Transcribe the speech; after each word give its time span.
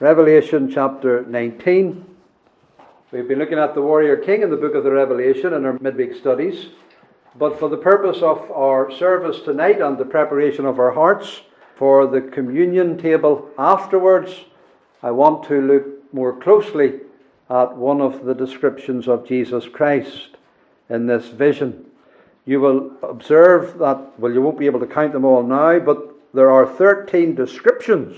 Revelation 0.00 0.70
chapter 0.72 1.26
19. 1.26 2.06
We've 3.12 3.28
been 3.28 3.38
looking 3.38 3.58
at 3.58 3.74
the 3.74 3.82
warrior 3.82 4.16
king 4.16 4.40
in 4.40 4.48
the 4.48 4.56
book 4.56 4.74
of 4.74 4.82
the 4.82 4.90
Revelation 4.90 5.52
in 5.52 5.66
our 5.66 5.78
midweek 5.78 6.14
studies. 6.14 6.68
But 7.36 7.58
for 7.58 7.68
the 7.68 7.76
purpose 7.76 8.22
of 8.22 8.50
our 8.50 8.90
service 8.90 9.42
tonight 9.42 9.82
and 9.82 9.98
the 9.98 10.06
preparation 10.06 10.64
of 10.64 10.78
our 10.78 10.92
hearts 10.92 11.42
for 11.76 12.06
the 12.06 12.22
communion 12.22 12.96
table 12.96 13.50
afterwards, 13.58 14.46
I 15.02 15.10
want 15.10 15.44
to 15.48 15.60
look 15.60 16.14
more 16.14 16.34
closely 16.34 17.00
at 17.50 17.76
one 17.76 18.00
of 18.00 18.24
the 18.24 18.34
descriptions 18.34 19.06
of 19.06 19.28
Jesus 19.28 19.68
Christ 19.68 20.30
in 20.88 21.08
this 21.08 21.28
vision. 21.28 21.84
You 22.46 22.62
will 22.62 22.92
observe 23.02 23.76
that, 23.80 24.18
well, 24.18 24.32
you 24.32 24.40
won't 24.40 24.58
be 24.58 24.64
able 24.64 24.80
to 24.80 24.86
count 24.86 25.12
them 25.12 25.26
all 25.26 25.42
now, 25.42 25.78
but 25.78 26.14
there 26.32 26.50
are 26.50 26.66
13 26.66 27.34
descriptions 27.34 28.16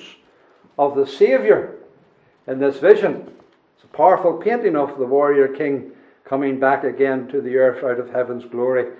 of 0.78 0.96
the 0.96 1.06
Saviour 1.06 1.76
in 2.46 2.58
this 2.58 2.78
vision. 2.78 3.30
It's 3.76 3.84
a 3.84 3.96
powerful 3.96 4.34
painting 4.34 4.76
of 4.76 4.98
the 4.98 5.06
warrior 5.06 5.48
king 5.48 5.92
coming 6.24 6.58
back 6.58 6.84
again 6.84 7.28
to 7.28 7.40
the 7.40 7.56
earth 7.56 7.84
out 7.84 7.98
of 7.98 8.10
heaven's 8.10 8.44
glory. 8.44 8.92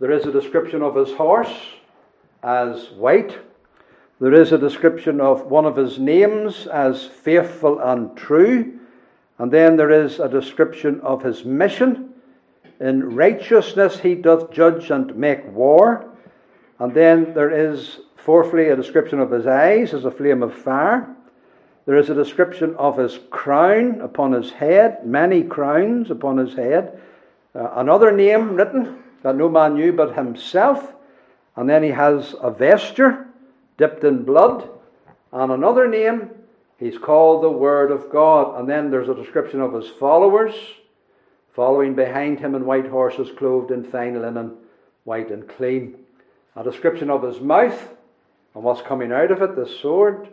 There 0.00 0.10
is 0.10 0.26
a 0.26 0.32
description 0.32 0.82
of 0.82 0.96
his 0.96 1.12
horse 1.12 1.54
as 2.42 2.90
white. 2.90 3.38
There 4.20 4.34
is 4.34 4.52
a 4.52 4.58
description 4.58 5.20
of 5.20 5.46
one 5.46 5.66
of 5.66 5.76
his 5.76 5.98
names 5.98 6.66
as 6.66 7.04
faithful 7.04 7.78
and 7.78 8.16
true. 8.16 8.78
And 9.38 9.50
then 9.50 9.76
there 9.76 9.90
is 9.90 10.20
a 10.20 10.28
description 10.28 11.00
of 11.00 11.22
his 11.22 11.44
mission. 11.44 12.10
In 12.80 13.14
righteousness 13.14 14.00
he 14.00 14.14
doth 14.14 14.50
judge 14.50 14.90
and 14.90 15.14
make 15.16 15.46
war. 15.52 16.06
And 16.78 16.94
then 16.94 17.34
there 17.34 17.50
is, 17.50 18.00
fourthly, 18.24 18.68
a 18.68 18.76
description 18.76 19.20
of 19.20 19.30
his 19.30 19.46
eyes 19.46 19.94
as 19.94 20.04
a 20.04 20.10
flame 20.10 20.42
of 20.42 20.54
fire. 20.54 21.08
There 21.86 21.96
is 21.96 22.10
a 22.10 22.14
description 22.14 22.74
of 22.76 22.98
his 22.98 23.18
crown 23.30 24.00
upon 24.00 24.32
his 24.32 24.50
head, 24.50 25.06
many 25.06 25.42
crowns 25.42 26.10
upon 26.10 26.36
his 26.36 26.54
head. 26.54 27.00
Uh, 27.54 27.70
another 27.76 28.12
name 28.12 28.54
written 28.54 29.02
that 29.22 29.36
no 29.36 29.48
man 29.48 29.74
knew 29.74 29.92
but 29.92 30.14
himself. 30.14 30.92
And 31.56 31.68
then 31.68 31.82
he 31.82 31.90
has 31.90 32.34
a 32.40 32.50
vesture 32.50 33.26
dipped 33.76 34.04
in 34.04 34.24
blood. 34.24 34.68
And 35.32 35.52
another 35.52 35.88
name, 35.88 36.30
he's 36.78 36.98
called 36.98 37.42
the 37.42 37.50
Word 37.50 37.90
of 37.90 38.10
God. 38.10 38.60
And 38.60 38.68
then 38.68 38.90
there's 38.90 39.08
a 39.08 39.14
description 39.14 39.60
of 39.60 39.72
his 39.72 39.88
followers, 39.88 40.54
following 41.54 41.94
behind 41.94 42.38
him 42.38 42.54
in 42.54 42.66
white 42.66 42.86
horses, 42.86 43.30
clothed 43.36 43.70
in 43.72 43.84
fine 43.84 44.20
linen, 44.20 44.56
white 45.04 45.30
and 45.30 45.48
clean. 45.48 45.96
A 46.56 46.62
description 46.62 47.10
of 47.10 47.22
his 47.22 47.40
mouth 47.40 47.96
and 48.54 48.64
what's 48.64 48.82
coming 48.82 49.12
out 49.12 49.30
of 49.30 49.42
it, 49.42 49.56
the 49.56 49.66
sword 49.66 50.28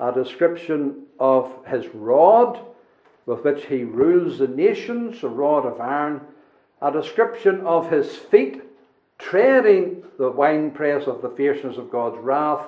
a 0.00 0.12
description 0.12 1.04
of 1.18 1.52
his 1.66 1.86
rod 1.94 2.58
with 3.26 3.44
which 3.44 3.66
he 3.66 3.84
rules 3.84 4.38
the 4.38 4.48
nations, 4.48 5.22
a 5.22 5.28
rod 5.28 5.64
of 5.64 5.80
iron, 5.80 6.20
a 6.82 6.92
description 6.92 7.60
of 7.62 7.90
his 7.90 8.14
feet 8.14 8.62
treading 9.18 10.02
the 10.18 10.30
winepress 10.30 11.06
of 11.06 11.22
the 11.22 11.30
fierceness 11.30 11.78
of 11.78 11.90
God's 11.90 12.18
wrath, 12.18 12.66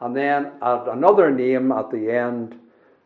and 0.00 0.16
then 0.16 0.52
another 0.62 1.30
name 1.30 1.72
at 1.72 1.90
the 1.90 2.10
end, 2.10 2.58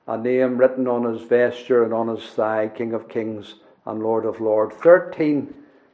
a 0.06 0.16
name 0.16 0.58
written 0.58 0.86
on 0.86 1.12
his 1.12 1.22
vesture 1.22 1.82
and 1.82 1.92
on 1.92 2.08
his 2.08 2.24
thigh, 2.24 2.68
King 2.68 2.92
of 2.92 3.08
Kings 3.08 3.56
and 3.86 4.02
Lord 4.02 4.26
of 4.26 4.40
Lords. 4.40 4.76
Thirteen 4.76 5.52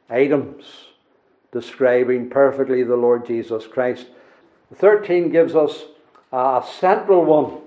items 0.09 0.65
describing 1.51 2.29
perfectly 2.29 2.83
the 2.83 2.95
Lord 2.95 3.25
Jesus 3.25 3.65
Christ. 3.65 4.07
Thirteen 4.75 5.29
gives 5.29 5.55
us 5.55 5.85
a 6.31 6.63
central 6.79 7.25
one. 7.25 7.61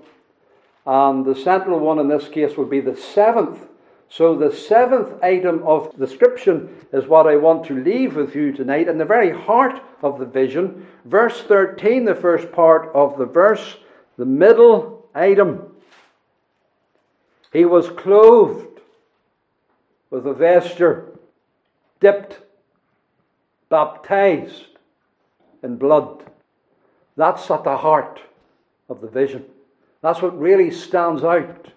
And 0.85 1.25
the 1.25 1.35
central 1.35 1.79
one 1.79 1.99
in 1.99 2.07
this 2.07 2.27
case 2.27 2.57
would 2.57 2.69
be 2.69 2.79
the 2.79 2.95
seventh. 2.95 3.59
So, 4.07 4.35
the 4.35 4.55
seventh 4.55 5.21
item 5.23 5.63
of 5.63 5.97
description 5.97 6.69
is 6.93 7.07
what 7.07 7.25
I 7.25 7.37
want 7.37 7.65
to 7.65 7.73
leave 7.73 8.15
with 8.15 8.35
you 8.35 8.51
tonight 8.53 8.87
in 8.87 8.99
the 8.99 9.05
very 9.05 9.31
heart 9.31 9.81
of 10.03 10.19
the 10.19 10.25
vision. 10.25 10.85
Verse 11.05 11.41
13, 11.41 12.05
the 12.05 12.13
first 12.13 12.51
part 12.51 12.91
of 12.93 13.17
the 13.17 13.25
verse, 13.25 13.77
the 14.17 14.25
middle 14.25 15.09
item. 15.15 15.75
He 17.51 17.65
was 17.65 17.89
clothed 17.89 18.79
with 20.11 20.27
a 20.27 20.33
vesture, 20.33 21.17
dipped, 21.99 22.39
baptized 23.69 24.77
in 25.63 25.77
blood. 25.77 26.31
That's 27.15 27.49
at 27.49 27.63
the 27.63 27.77
heart 27.77 28.21
of 28.89 29.01
the 29.01 29.07
vision. 29.07 29.45
That's 30.01 30.21
what 30.21 30.37
really 30.39 30.71
stands 30.71 31.23
out 31.23 31.67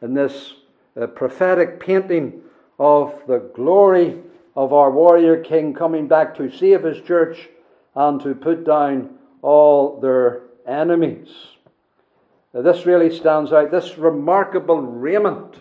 in 0.00 0.14
this 0.14 0.54
uh, 1.00 1.06
prophetic 1.08 1.80
painting 1.80 2.42
of 2.78 3.22
the 3.26 3.38
glory 3.54 4.18
of 4.54 4.72
our 4.72 4.90
warrior 4.90 5.42
king 5.42 5.74
coming 5.74 6.08
back 6.08 6.34
to 6.36 6.50
save 6.50 6.84
his 6.84 7.04
church 7.04 7.48
and 7.94 8.20
to 8.22 8.34
put 8.34 8.64
down 8.64 9.18
all 9.42 10.00
their 10.00 10.42
enemies. 10.66 11.28
Now, 12.54 12.62
this 12.62 12.86
really 12.86 13.14
stands 13.14 13.52
out. 13.52 13.70
This 13.70 13.98
remarkable 13.98 14.80
raiment 14.80 15.56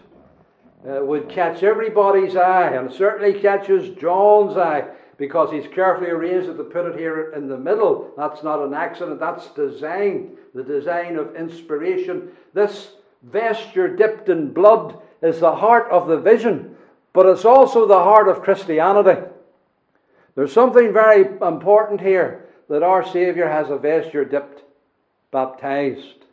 uh, 0.88 1.04
would 1.04 1.28
catch 1.28 1.64
everybody's 1.64 2.36
eye, 2.36 2.70
and 2.70 2.94
certainly 2.94 3.40
catches 3.40 3.96
John's 3.98 4.56
eye 4.56 4.86
because 5.18 5.52
he's 5.52 5.72
carefully 5.74 6.10
arranged 6.10 6.50
it 6.50 6.58
to 6.58 6.64
put 6.64 6.86
it 6.86 7.00
here 7.00 7.32
in 7.34 7.48
the 7.48 7.58
middle. 7.58 8.12
That's 8.18 8.44
not 8.44 8.62
an 8.62 8.74
accident, 8.74 9.20
that's 9.20 9.48
design, 9.50 10.38
the 10.54 10.64
design 10.64 11.16
of 11.16 11.36
inspiration. 11.36 12.30
This 12.54 12.92
vesture 13.24 13.96
dipped 13.96 14.30
in 14.30 14.52
blood 14.52 15.00
is 15.22 15.40
the 15.40 15.56
heart 15.56 15.90
of 15.90 16.08
the 16.08 16.18
vision, 16.18 16.76
but 17.14 17.26
it's 17.26 17.46
also 17.46 17.88
the 17.88 17.94
heart 17.94 18.28
of 18.28 18.42
Christianity. 18.42 19.22
There's 20.36 20.52
something 20.52 20.92
very 20.92 21.26
important 21.42 22.02
here 22.02 22.46
that 22.68 22.84
our 22.84 23.06
Saviour 23.06 23.48
has 23.48 23.70
a 23.70 23.78
vesture 23.78 24.26
dipped, 24.26 24.64
baptized 25.32 26.26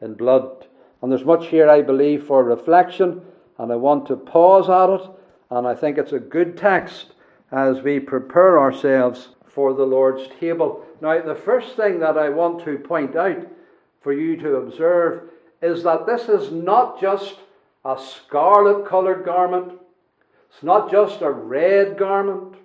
in 0.00 0.14
blood. 0.14 0.66
And 1.02 1.10
there's 1.10 1.24
much 1.24 1.48
here, 1.48 1.68
I 1.68 1.82
believe, 1.82 2.24
for 2.24 2.44
reflection, 2.44 3.20
and 3.58 3.70
I 3.70 3.76
want 3.76 4.06
to 4.06 4.16
pause 4.16 4.70
at 4.70 4.88
it, 4.88 5.10
and 5.50 5.66
I 5.66 5.74
think 5.74 5.98
it's 5.98 6.12
a 6.12 6.18
good 6.18 6.56
text 6.56 7.12
as 7.52 7.82
we 7.82 8.00
prepare 8.00 8.58
ourselves 8.58 9.28
for 9.46 9.74
the 9.74 9.84
Lord's 9.84 10.26
table. 10.40 10.84
Now, 11.02 11.20
the 11.20 11.34
first 11.34 11.76
thing 11.76 12.00
that 12.00 12.16
I 12.16 12.30
want 12.30 12.64
to 12.64 12.78
point 12.78 13.14
out 13.14 13.46
for 14.00 14.12
you 14.12 14.36
to 14.38 14.56
observe 14.56 15.28
is 15.60 15.82
that 15.82 16.06
this 16.06 16.28
is 16.28 16.50
not 16.50 17.00
just 17.00 17.36
a 17.84 18.00
scarlet 18.00 18.86
colored 18.86 19.24
garment, 19.24 19.78
it's 20.50 20.62
not 20.62 20.90
just 20.90 21.20
a 21.20 21.30
red 21.30 21.98
garment, 21.98 22.56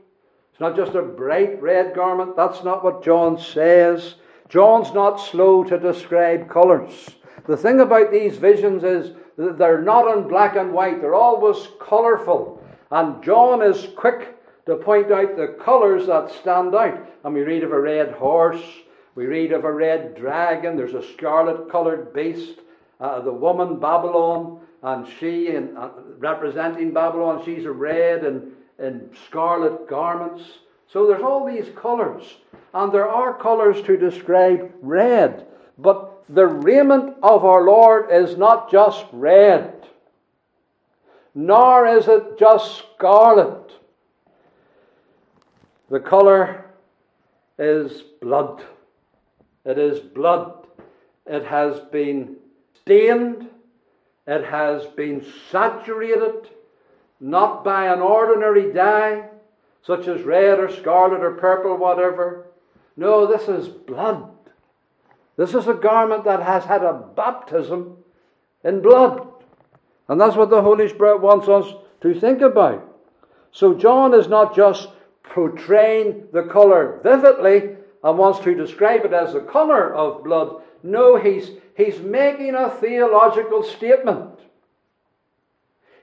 it's 0.51 0.59
not 0.59 0.75
just 0.75 0.95
a 0.95 1.01
bright 1.01 1.61
red 1.61 1.93
garment. 1.93 2.35
That's 2.35 2.63
not 2.63 2.83
what 2.83 3.03
John 3.03 3.37
says. 3.37 4.15
John's 4.49 4.93
not 4.93 5.17
slow 5.17 5.63
to 5.65 5.77
describe 5.77 6.49
colors. 6.49 7.09
The 7.45 7.57
thing 7.57 7.79
about 7.79 8.11
these 8.11 8.37
visions 8.37 8.83
is 8.83 9.11
they're 9.37 9.81
not 9.81 10.17
in 10.17 10.27
black 10.27 10.55
and 10.55 10.73
white, 10.73 11.01
they're 11.01 11.13
always 11.13 11.67
colorful. 11.79 12.63
And 12.89 13.21
John 13.21 13.61
is 13.61 13.87
quick 13.95 14.36
to 14.67 14.75
point 14.75 15.11
out 15.11 15.35
the 15.35 15.55
colours 15.63 16.05
that 16.07 16.29
stand 16.29 16.75
out. 16.75 17.09
And 17.23 17.33
we 17.33 17.41
read 17.41 17.63
of 17.63 17.71
a 17.71 17.79
red 17.79 18.11
horse, 18.11 18.61
we 19.15 19.25
read 19.25 19.51
of 19.51 19.63
a 19.63 19.71
red 19.71 20.15
dragon, 20.15 20.77
there's 20.77 20.93
a 20.93 21.13
scarlet 21.13 21.71
coloured 21.71 22.13
beast, 22.13 22.59
uh, 22.99 23.21
the 23.21 23.33
woman 23.33 23.79
Babylon, 23.79 24.59
and 24.83 25.07
she, 25.19 25.47
in, 25.47 25.75
uh, 25.75 25.89
representing 26.19 26.91
Babylon, 26.91 27.43
she's 27.43 27.65
a 27.65 27.71
red 27.71 28.23
and 28.23 28.51
in 28.79 29.09
scarlet 29.25 29.87
garments. 29.87 30.43
So 30.91 31.07
there's 31.07 31.23
all 31.23 31.45
these 31.45 31.69
colours, 31.75 32.23
and 32.73 32.91
there 32.91 33.09
are 33.09 33.33
colours 33.33 33.81
to 33.83 33.97
describe 33.97 34.71
red, 34.81 35.47
but 35.77 36.23
the 36.29 36.45
raiment 36.45 37.15
of 37.23 37.45
our 37.45 37.63
Lord 37.63 38.11
is 38.11 38.37
not 38.37 38.69
just 38.69 39.05
red, 39.11 39.87
nor 41.33 41.87
is 41.87 42.07
it 42.07 42.37
just 42.37 42.83
scarlet. 42.95 43.71
The 45.89 45.99
colour 45.99 46.65
is 47.57 48.01
blood. 48.21 48.63
It 49.65 49.77
is 49.77 49.99
blood. 49.99 50.67
It 51.25 51.45
has 51.45 51.79
been 51.79 52.35
stained. 52.81 53.49
It 54.27 54.43
has 54.43 54.85
been 54.85 55.25
saturated, 55.49 56.49
not 57.21 57.63
by 57.63 57.87
an 57.87 58.01
ordinary 58.01 58.73
dye, 58.73 59.29
such 59.81 60.07
as 60.07 60.23
red 60.23 60.59
or 60.59 60.69
scarlet 60.69 61.21
or 61.21 61.31
purple, 61.31 61.77
whatever. 61.77 62.47
No, 62.97 63.25
this 63.25 63.47
is 63.47 63.69
blood. 63.69 64.29
This 65.37 65.53
is 65.53 65.67
a 65.67 65.73
garment 65.73 66.25
that 66.25 66.41
has 66.43 66.65
had 66.65 66.83
a 66.83 66.93
baptism 67.15 67.97
in 68.65 68.81
blood. 68.81 69.25
And 70.09 70.19
that's 70.19 70.35
what 70.35 70.49
the 70.49 70.61
Holy 70.61 70.89
Spirit 70.89 71.21
wants 71.21 71.47
us 71.47 71.73
to 72.01 72.19
think 72.19 72.41
about. 72.41 72.83
So 73.51 73.73
John 73.73 74.13
is 74.13 74.27
not 74.27 74.55
just 74.55 74.89
portraying 75.29 76.27
the 76.31 76.43
colour 76.43 76.99
vividly 77.03 77.75
and 78.03 78.17
wants 78.17 78.39
to 78.39 78.55
describe 78.55 79.05
it 79.05 79.13
as 79.13 79.33
the 79.33 79.41
colour 79.41 79.93
of 79.93 80.23
blood. 80.23 80.61
No, 80.83 81.17
he's, 81.17 81.51
he's 81.75 81.99
making 81.99 82.55
a 82.55 82.69
theological 82.69 83.63
statement. 83.63 84.39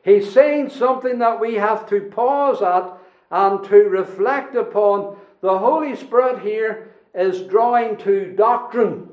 He's 0.05 0.31
saying 0.33 0.71
something 0.71 1.19
that 1.21 1.41
we 1.41 1.55
have 1.55 1.89
to 1.89 2.01
pause 2.03 2.61
at 2.61 2.93
and 3.31 3.65
to 3.65 3.77
reflect 3.77 4.55
upon. 4.55 5.17
The 5.41 5.59
Holy 5.59 5.97
Spirit 5.97 6.41
here 6.43 6.95
is 7.15 7.43
drawing 7.43 7.97
to 7.99 8.35
doctrine. 8.37 9.09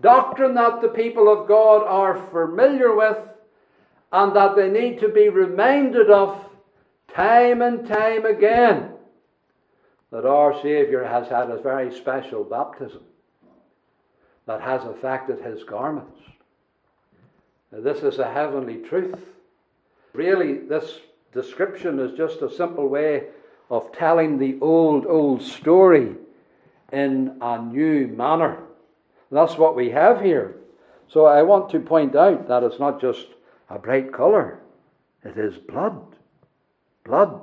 Doctrine 0.00 0.54
that 0.54 0.80
the 0.80 0.88
people 0.88 1.30
of 1.30 1.46
God 1.46 1.84
are 1.86 2.16
familiar 2.30 2.94
with 2.94 3.18
and 4.10 4.34
that 4.34 4.56
they 4.56 4.68
need 4.68 5.00
to 5.00 5.08
be 5.08 5.28
reminded 5.28 6.10
of 6.10 6.44
time 7.14 7.62
and 7.62 7.86
time 7.86 8.24
again 8.24 8.92
that 10.10 10.26
our 10.26 10.54
Saviour 10.62 11.04
has 11.04 11.28
had 11.28 11.50
a 11.50 11.60
very 11.60 11.92
special 11.94 12.44
baptism 12.44 13.02
that 14.46 14.60
has 14.60 14.84
affected 14.84 15.40
his 15.40 15.64
garments. 15.64 16.20
Now, 17.70 17.80
this 17.80 18.02
is 18.02 18.18
a 18.18 18.30
heavenly 18.30 18.76
truth. 18.88 19.18
Really, 20.12 20.58
this 20.58 21.00
description 21.32 21.98
is 21.98 22.16
just 22.16 22.42
a 22.42 22.54
simple 22.54 22.88
way 22.88 23.28
of 23.70 23.90
telling 23.92 24.38
the 24.38 24.58
old, 24.60 25.06
old 25.06 25.42
story 25.42 26.16
in 26.92 27.38
a 27.40 27.62
new 27.62 28.06
manner. 28.08 28.56
And 29.30 29.38
that's 29.38 29.56
what 29.56 29.74
we 29.74 29.88
have 29.90 30.20
here. 30.20 30.56
So 31.08 31.24
I 31.24 31.42
want 31.42 31.70
to 31.70 31.80
point 31.80 32.14
out 32.14 32.48
that 32.48 32.62
it's 32.62 32.78
not 32.78 33.00
just 33.00 33.26
a 33.70 33.78
bright 33.78 34.12
colour, 34.12 34.58
it 35.24 35.38
is 35.38 35.56
blood. 35.56 36.16
Blood. 37.04 37.40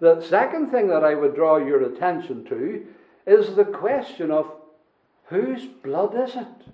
The 0.00 0.20
second 0.20 0.70
thing 0.70 0.88
that 0.88 1.04
I 1.04 1.14
would 1.14 1.34
draw 1.34 1.56
your 1.56 1.82
attention 1.82 2.44
to 2.46 2.86
is 3.26 3.54
the 3.54 3.64
question 3.64 4.30
of 4.30 4.50
Whose 5.26 5.64
blood 5.64 6.14
is 6.28 6.36
it? 6.36 6.72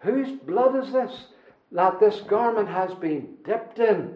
Whose 0.00 0.32
blood 0.40 0.76
is 0.84 0.92
this 0.92 1.26
that 1.72 1.98
this 1.98 2.20
garment 2.20 2.68
has 2.68 2.92
been 2.94 3.36
dipped 3.44 3.78
in? 3.78 4.14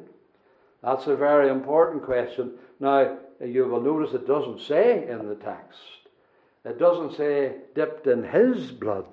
That's 0.82 1.06
a 1.06 1.17
very 1.17 1.49
important 1.49 2.05
question. 2.05 2.53
Now, 2.79 3.17
you 3.41 3.67
will 3.67 3.81
notice 3.81 4.15
it 4.15 4.26
doesn't 4.26 4.61
say 4.61 5.09
in 5.09 5.29
the 5.29 5.35
text. 5.37 5.79
It 6.65 6.79
doesn't 6.79 7.17
say 7.17 7.56
dipped 7.75 8.06
in 8.06 8.25
his 8.25 8.70
blood 8.73 9.06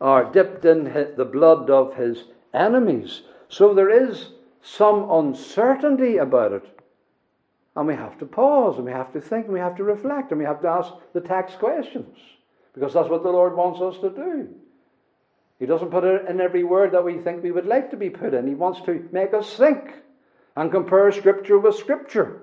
or 0.00 0.24
dipped 0.24 0.64
in 0.64 0.84
the 1.16 1.24
blood 1.24 1.68
of 1.68 1.96
his 1.96 2.24
enemies. 2.54 3.22
So 3.48 3.74
there 3.74 3.90
is 3.90 4.30
some 4.62 5.10
uncertainty 5.10 6.18
about 6.18 6.52
it. 6.52 6.79
And 7.76 7.86
we 7.86 7.94
have 7.94 8.18
to 8.18 8.26
pause 8.26 8.76
and 8.76 8.84
we 8.84 8.92
have 8.92 9.12
to 9.12 9.20
think 9.20 9.46
and 9.46 9.54
we 9.54 9.60
have 9.60 9.76
to 9.76 9.84
reflect 9.84 10.32
and 10.32 10.38
we 10.38 10.44
have 10.44 10.60
to 10.62 10.68
ask 10.68 10.92
the 11.12 11.20
tax 11.20 11.54
questions. 11.54 12.16
Because 12.74 12.94
that's 12.94 13.08
what 13.08 13.22
the 13.22 13.30
Lord 13.30 13.56
wants 13.56 13.80
us 13.80 14.00
to 14.00 14.10
do. 14.10 14.48
He 15.58 15.66
doesn't 15.66 15.90
put 15.90 16.04
it 16.04 16.26
in 16.28 16.40
every 16.40 16.64
word 16.64 16.92
that 16.92 17.04
we 17.04 17.18
think 17.18 17.42
we 17.42 17.52
would 17.52 17.66
like 17.66 17.90
to 17.90 17.96
be 17.96 18.10
put 18.10 18.34
in. 18.34 18.46
He 18.46 18.54
wants 18.54 18.80
to 18.86 19.08
make 19.12 19.34
us 19.34 19.54
think 19.54 19.92
and 20.56 20.70
compare 20.70 21.12
Scripture 21.12 21.58
with 21.58 21.76
Scripture 21.76 22.42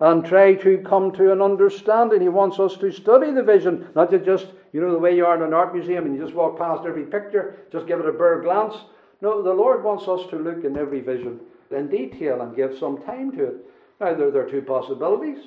and 0.00 0.24
try 0.24 0.54
to 0.54 0.78
come 0.78 1.12
to 1.12 1.32
an 1.32 1.42
understanding. 1.42 2.20
He 2.20 2.28
wants 2.28 2.58
us 2.58 2.76
to 2.78 2.90
study 2.90 3.32
the 3.32 3.42
vision, 3.42 3.88
not 3.94 4.10
to 4.10 4.18
just, 4.18 4.48
you 4.72 4.80
know, 4.80 4.92
the 4.92 4.98
way 4.98 5.16
you 5.16 5.26
are 5.26 5.36
in 5.36 5.42
an 5.42 5.54
art 5.54 5.74
museum 5.74 6.06
and 6.06 6.14
you 6.14 6.22
just 6.22 6.34
walk 6.34 6.58
past 6.58 6.86
every 6.86 7.04
picture, 7.04 7.58
just 7.70 7.86
give 7.86 8.00
it 8.00 8.06
a 8.06 8.12
bare 8.12 8.40
glance. 8.40 8.74
No, 9.20 9.42
the 9.42 9.52
Lord 9.52 9.84
wants 9.84 10.08
us 10.08 10.28
to 10.30 10.36
look 10.36 10.64
in 10.64 10.76
every 10.76 11.00
vision 11.00 11.40
in 11.70 11.88
detail 11.88 12.42
and 12.42 12.54
give 12.54 12.78
some 12.78 13.02
time 13.02 13.32
to 13.32 13.44
it. 13.44 13.56
Now, 14.04 14.12
there, 14.12 14.30
there 14.30 14.46
are 14.46 14.50
two 14.50 14.60
possibilities. 14.60 15.42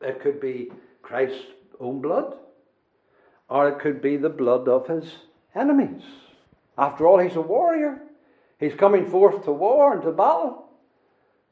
It 0.00 0.20
could 0.20 0.40
be 0.40 0.72
Christ's 1.02 1.46
own 1.78 2.00
blood, 2.00 2.34
or 3.48 3.68
it 3.68 3.78
could 3.78 4.02
be 4.02 4.16
the 4.16 4.28
blood 4.28 4.66
of 4.66 4.88
his 4.88 5.04
enemies. 5.54 6.02
After 6.76 7.06
all, 7.06 7.20
he's 7.20 7.36
a 7.36 7.40
warrior. 7.40 8.02
He's 8.58 8.74
coming 8.74 9.08
forth 9.08 9.44
to 9.44 9.52
war 9.52 9.92
and 9.92 10.02
to 10.02 10.10
battle. 10.10 10.66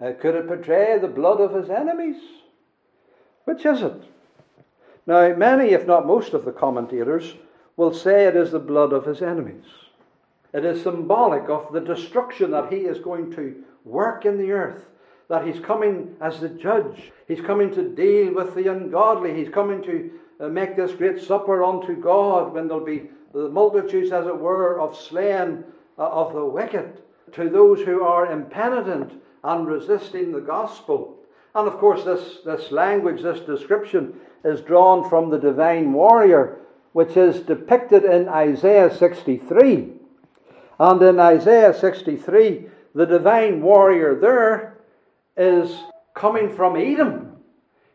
Uh, 0.01 0.11
could 0.21 0.35
it 0.35 0.49
portray 0.49 0.99
the 0.99 1.07
blood 1.07 1.41
of 1.41 1.55
his 1.55 1.71
enemies? 1.71 2.21
Which 3.45 3.65
is 3.65 3.83
it? 3.83 4.03
Now, 5.07 5.37
many, 5.37 5.69
if 5.69 5.87
not 5.87 6.05
most, 6.05 6.35
of 6.35 6.45
the 6.45 6.51
commentators 6.51 7.33
will 7.77 7.95
say 7.95 8.27
it 8.27 8.35
is 8.35 8.51
the 8.51 8.59
blood 8.59 8.93
of 8.93 9.07
his 9.07 9.23
enemies. 9.23 9.67
It 10.53 10.65
is 10.65 10.83
symbolic 10.83 11.49
of 11.49 11.73
the 11.73 11.81
destruction 11.81 12.51
that 12.51 12.73
he 12.73 12.81
is 12.81 12.99
going 12.99 13.31
to 13.37 13.63
work 13.85 14.25
in 14.25 14.37
the 14.37 14.51
earth, 14.51 14.85
that 15.29 15.47
he's 15.47 15.61
coming 15.61 16.17
as 16.21 16.41
the 16.41 16.49
judge. 16.49 17.12
He's 17.26 17.41
coming 17.41 17.75
to 17.75 17.88
deal 17.88 18.35
with 18.35 18.55
the 18.55 18.71
ungodly. 18.71 19.35
He's 19.35 19.53
coming 19.53 19.82
to 19.82 20.11
uh, 20.41 20.49
make 20.49 20.76
this 20.76 20.93
great 20.93 21.21
supper 21.21 21.65
unto 21.65 21.97
God 21.97 22.53
when 22.53 22.69
there'll 22.69 22.85
be 22.85 23.09
the 23.32 23.49
multitudes, 23.49 24.12
as 24.12 24.26
it 24.26 24.38
were, 24.38 24.81
of 24.81 24.97
slain 24.97 25.65
uh, 25.99 26.09
of 26.09 26.35
the 26.35 26.44
wicked, 26.44 27.00
to 27.32 27.49
those 27.49 27.81
who 27.81 28.03
are 28.03 28.31
impenitent 28.31 29.12
and 29.43 29.67
resisting 29.67 30.32
the 30.32 30.41
gospel. 30.41 31.17
And 31.55 31.69
of 31.69 31.79
course, 31.79 32.05
this, 32.05 32.38
this 32.44 32.71
language, 32.71 33.23
this 33.23 33.41
description, 33.41 34.15
is 34.44 34.61
drawn 34.61 35.09
from 35.09 35.31
the 35.31 35.38
divine 35.38 35.93
warrior, 35.93 36.59
which 36.93 37.17
is 37.17 37.41
depicted 37.41 38.05
in 38.05 38.29
Isaiah 38.29 38.94
63. 38.94 39.93
And 40.79 41.03
in 41.03 41.21
Isaiah 41.21 41.73
63, 41.73 42.67
the 42.94 43.06
divine 43.06 43.62
warrior 43.62 44.15
there 44.15 44.74
is 45.37 45.77
coming 46.15 46.55
from 46.55 46.77
Edom. 46.77 47.37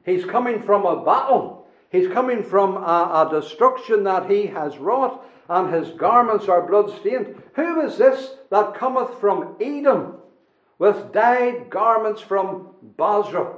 He's 0.06 0.26
coming 0.26 0.62
from 0.62 0.86
a 0.86 1.04
battle. 1.04 1.68
He's 1.92 2.08
coming 2.08 2.44
from 2.44 2.78
a, 2.78 3.28
a 3.28 3.30
destruction 3.32 4.04
that 4.04 4.30
he 4.30 4.48
has 4.48 4.78
wrought, 4.78 5.26
and 5.48 5.74
his 5.74 5.90
garments 5.92 6.48
are 6.48 6.68
blood-stained. 6.68 7.42
Who 7.56 7.82
is 7.82 7.98
this 7.98 8.36
that 8.52 8.76
cometh 8.76 9.20
from 9.20 9.56
Edom 9.60 10.16
with 10.78 11.12
dyed 11.12 11.70
garments 11.70 12.22
from 12.22 12.70
Bozrah, 12.98 13.58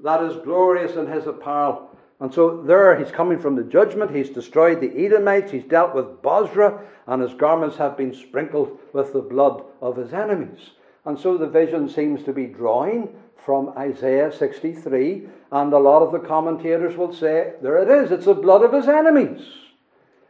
that 0.00 0.22
is 0.22 0.42
glorious 0.42 0.96
in 0.96 1.06
his 1.06 1.26
apparel? 1.26 1.88
And 2.18 2.34
so 2.34 2.62
there 2.62 2.98
he's 2.98 3.12
coming 3.12 3.38
from 3.38 3.56
the 3.56 3.62
judgment. 3.62 4.14
He's 4.14 4.28
destroyed 4.28 4.80
the 4.80 5.06
Edomites. 5.06 5.52
He's 5.52 5.64
dealt 5.64 5.94
with 5.94 6.20
Bozrah, 6.20 6.80
and 7.06 7.22
his 7.22 7.34
garments 7.34 7.76
have 7.76 7.96
been 7.96 8.12
sprinkled 8.12 8.78
with 8.92 9.12
the 9.12 9.22
blood 9.22 9.62
of 9.80 9.96
his 9.96 10.12
enemies. 10.12 10.70
And 11.04 11.18
so 11.18 11.36
the 11.36 11.48
vision 11.48 11.88
seems 11.88 12.22
to 12.24 12.32
be 12.32 12.46
drawing 12.46 13.14
from 13.36 13.70
Isaiah 13.76 14.32
63, 14.32 15.28
and 15.50 15.72
a 15.72 15.78
lot 15.78 16.02
of 16.02 16.12
the 16.12 16.18
commentators 16.18 16.96
will 16.96 17.14
say, 17.14 17.54
there 17.62 17.78
it 17.78 17.88
is, 17.88 18.10
it's 18.10 18.26
the 18.26 18.34
blood 18.34 18.62
of 18.62 18.72
his 18.72 18.86
enemies. 18.86 19.40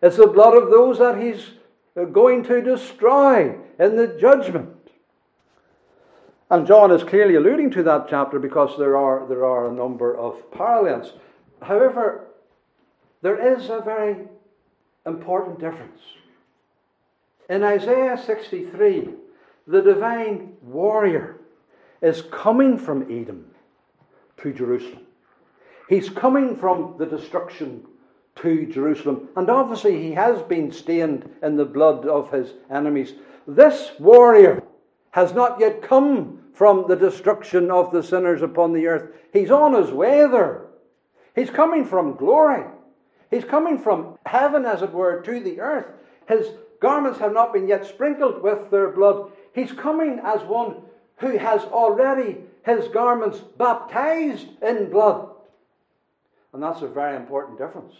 It's 0.00 0.16
the 0.16 0.28
blood 0.28 0.56
of 0.56 0.70
those 0.70 0.98
that 0.98 1.20
he's 1.20 1.50
uh, 1.96 2.04
going 2.04 2.44
to 2.44 2.62
destroy 2.62 3.56
in 3.78 3.96
the 3.96 4.16
judgment. 4.20 4.76
And 6.50 6.66
John 6.66 6.90
is 6.90 7.04
clearly 7.04 7.34
alluding 7.34 7.70
to 7.72 7.82
that 7.84 8.06
chapter 8.08 8.38
because 8.38 8.78
there 8.78 8.96
are, 8.96 9.26
there 9.28 9.44
are 9.44 9.68
a 9.68 9.72
number 9.72 10.16
of 10.16 10.50
parallels. 10.52 11.12
However, 11.62 12.26
there 13.22 13.56
is 13.56 13.68
a 13.70 13.80
very 13.80 14.16
important 15.06 15.60
difference. 15.60 16.00
In 17.48 17.62
Isaiah 17.62 18.20
63, 18.24 19.10
the 19.70 19.80
divine 19.80 20.54
warrior 20.62 21.38
is 22.02 22.22
coming 22.32 22.76
from 22.76 23.02
Edom 23.02 23.46
to 24.38 24.52
Jerusalem. 24.52 25.06
He's 25.88 26.08
coming 26.08 26.56
from 26.56 26.96
the 26.98 27.06
destruction 27.06 27.84
to 28.36 28.66
Jerusalem. 28.66 29.28
And 29.36 29.48
obviously, 29.48 30.02
he 30.02 30.12
has 30.12 30.42
been 30.42 30.72
stained 30.72 31.30
in 31.42 31.56
the 31.56 31.64
blood 31.64 32.04
of 32.06 32.32
his 32.32 32.52
enemies. 32.68 33.14
This 33.46 33.92
warrior 34.00 34.62
has 35.12 35.34
not 35.34 35.60
yet 35.60 35.82
come 35.82 36.40
from 36.52 36.86
the 36.88 36.96
destruction 36.96 37.70
of 37.70 37.92
the 37.92 38.02
sinners 38.02 38.42
upon 38.42 38.72
the 38.72 38.86
earth. 38.86 39.12
He's 39.32 39.50
on 39.50 39.74
his 39.74 39.92
way 39.92 40.26
there. 40.26 40.66
He's 41.36 41.50
coming 41.50 41.84
from 41.84 42.16
glory. 42.16 42.64
He's 43.30 43.44
coming 43.44 43.78
from 43.78 44.18
heaven, 44.26 44.64
as 44.64 44.82
it 44.82 44.92
were, 44.92 45.20
to 45.22 45.40
the 45.40 45.60
earth. 45.60 45.86
His 46.28 46.48
garments 46.80 47.20
have 47.20 47.32
not 47.32 47.52
been 47.52 47.68
yet 47.68 47.86
sprinkled 47.86 48.42
with 48.42 48.70
their 48.70 48.88
blood. 48.88 49.30
He's 49.54 49.72
coming 49.72 50.20
as 50.22 50.42
one 50.42 50.76
who 51.16 51.36
has 51.36 51.62
already 51.64 52.38
his 52.64 52.88
garments 52.88 53.38
baptized 53.58 54.48
in 54.62 54.90
blood. 54.90 55.30
And 56.52 56.62
that's 56.62 56.82
a 56.82 56.88
very 56.88 57.16
important 57.16 57.58
difference. 57.58 57.94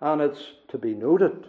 And 0.00 0.20
it's 0.20 0.42
to 0.68 0.78
be 0.78 0.94
noted. 0.94 1.48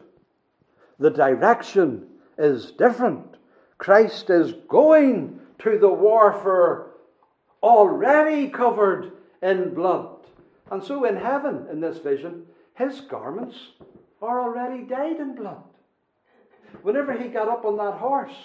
The 1.00 1.10
direction 1.10 2.08
is 2.38 2.72
different. 2.72 3.38
Christ 3.77 4.29
is 4.29 4.53
going 4.67 5.39
to 5.60 5.77
the 5.77 5.89
warfare 5.89 6.88
already 7.63 8.50
covered 8.50 9.12
in 9.41 9.74
blood. 9.74 10.17
And 10.72 10.84
so 10.84 11.05
in 11.05 11.15
heaven, 11.15 11.67
in 11.72 11.81
this 11.81 11.98
vision, 11.98 12.46
his 12.75 13.01
garments 13.01 13.58
are 14.22 14.41
already 14.41 14.84
dyed 14.84 15.20
in 15.20 15.36
blood. 15.36 15.63
Whenever 16.83 17.13
he 17.13 17.27
got 17.27 17.47
up 17.47 17.65
on 17.65 17.77
that 17.77 17.93
horse, 17.93 18.35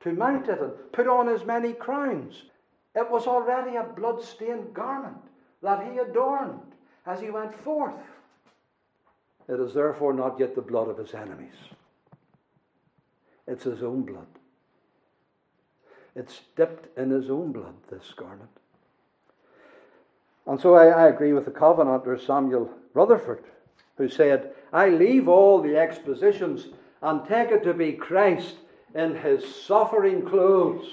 to 0.00 0.12
mount 0.12 0.48
it 0.48 0.60
and 0.60 0.72
put 0.92 1.06
on 1.06 1.28
as 1.28 1.44
many 1.44 1.72
crowns. 1.72 2.44
It 2.94 3.10
was 3.10 3.26
already 3.26 3.76
a 3.76 3.82
blood-stained 3.82 4.72
garment 4.74 5.16
that 5.62 5.90
he 5.90 5.98
adorned 5.98 6.60
as 7.06 7.20
he 7.20 7.30
went 7.30 7.54
forth. 7.62 7.94
It 9.48 9.60
is 9.60 9.74
therefore 9.74 10.12
not 10.12 10.38
yet 10.38 10.54
the 10.54 10.62
blood 10.62 10.88
of 10.88 10.98
his 10.98 11.14
enemies. 11.14 11.54
It's 13.46 13.64
his 13.64 13.82
own 13.82 14.02
blood. 14.02 14.26
It's 16.14 16.40
dipped 16.56 16.96
in 16.98 17.10
his 17.10 17.30
own 17.30 17.52
blood, 17.52 17.74
this 17.90 18.12
garment. 18.14 18.50
And 20.46 20.60
so 20.60 20.74
I, 20.74 20.86
I 20.86 21.08
agree 21.08 21.32
with 21.32 21.44
the 21.44 21.50
Covenanter 21.50 22.18
Samuel 22.18 22.70
Rutherford, 22.94 23.44
who 23.96 24.08
said, 24.08 24.52
I 24.72 24.88
leave 24.88 25.28
all 25.28 25.60
the 25.60 25.76
expositions 25.76 26.68
and 27.02 27.26
take 27.26 27.50
it 27.50 27.62
to 27.64 27.74
be 27.74 27.92
Christ 27.92 28.56
in 28.94 29.14
his 29.16 29.44
suffering 29.64 30.22
clothes. 30.22 30.86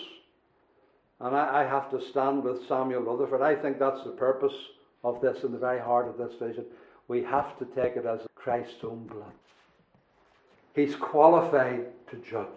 And 1.20 1.36
I, 1.36 1.62
I, 1.62 1.64
have 1.64 1.90
to 1.92 2.02
stand 2.02 2.44
with 2.44 2.68
Samuel 2.68 3.02
Rutherford. 3.02 3.42
I 3.42 3.56
think 3.56 3.80
that's 3.80 4.04
the 4.04 4.12
purpose 4.12 4.54
of 5.04 5.22
this 5.22 5.44
in 5.44 5.52
the 5.52 5.58
very 5.58 5.80
heart 5.80 6.08
of 6.08 6.18
this 6.18 6.38
vision. 6.38 6.66
We 7.08 7.24
have 7.24 7.58
to 7.60 7.66
take 7.66 7.96
it 7.96 8.06
as 8.06 8.22
Christ's 8.36 8.84
own 8.84 9.08
blood. 9.08 9.32
He's 10.76 10.96
qualified 10.96 11.86
to 12.10 12.18
judge. 12.18 12.48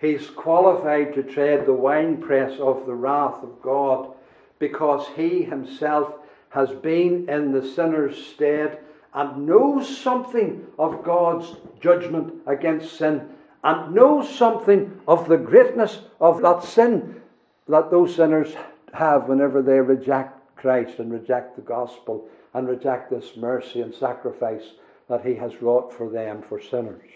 He's 0.00 0.30
qualified 0.30 1.14
to 1.14 1.22
tread 1.22 1.66
the 1.66 1.72
winepress 1.72 2.58
of 2.60 2.86
the 2.86 2.94
wrath 2.94 3.42
of 3.42 3.60
God 3.62 4.14
because 4.58 5.06
he 5.16 5.42
himself 5.42 6.14
has 6.50 6.70
been 6.70 7.28
in 7.28 7.52
the 7.52 7.66
sinner's 7.66 8.16
stead 8.26 8.78
and 9.14 9.46
knows 9.46 9.98
something 9.98 10.66
of 10.78 11.04
God's 11.04 11.56
judgment 11.80 12.34
against 12.46 12.96
sin 12.96 13.28
and 13.64 13.94
knows 13.94 14.28
something 14.34 15.00
of 15.06 15.28
the 15.28 15.36
greatness 15.36 16.00
of 16.20 16.42
that 16.42 16.64
sin 16.64 17.20
that 17.68 17.90
those 17.90 18.14
sinners 18.14 18.54
have 18.92 19.28
whenever 19.28 19.62
they 19.62 19.80
reject 19.80 20.38
Christ 20.56 20.98
and 20.98 21.12
reject 21.12 21.56
the 21.56 21.62
gospel 21.62 22.28
and 22.54 22.68
reject 22.68 23.10
this 23.10 23.36
mercy 23.36 23.80
and 23.80 23.94
sacrifice 23.94 24.64
that 25.08 25.24
He 25.24 25.34
has 25.34 25.62
wrought 25.62 25.92
for 25.92 26.08
them, 26.08 26.42
for 26.48 26.60
sinners. 26.60 27.08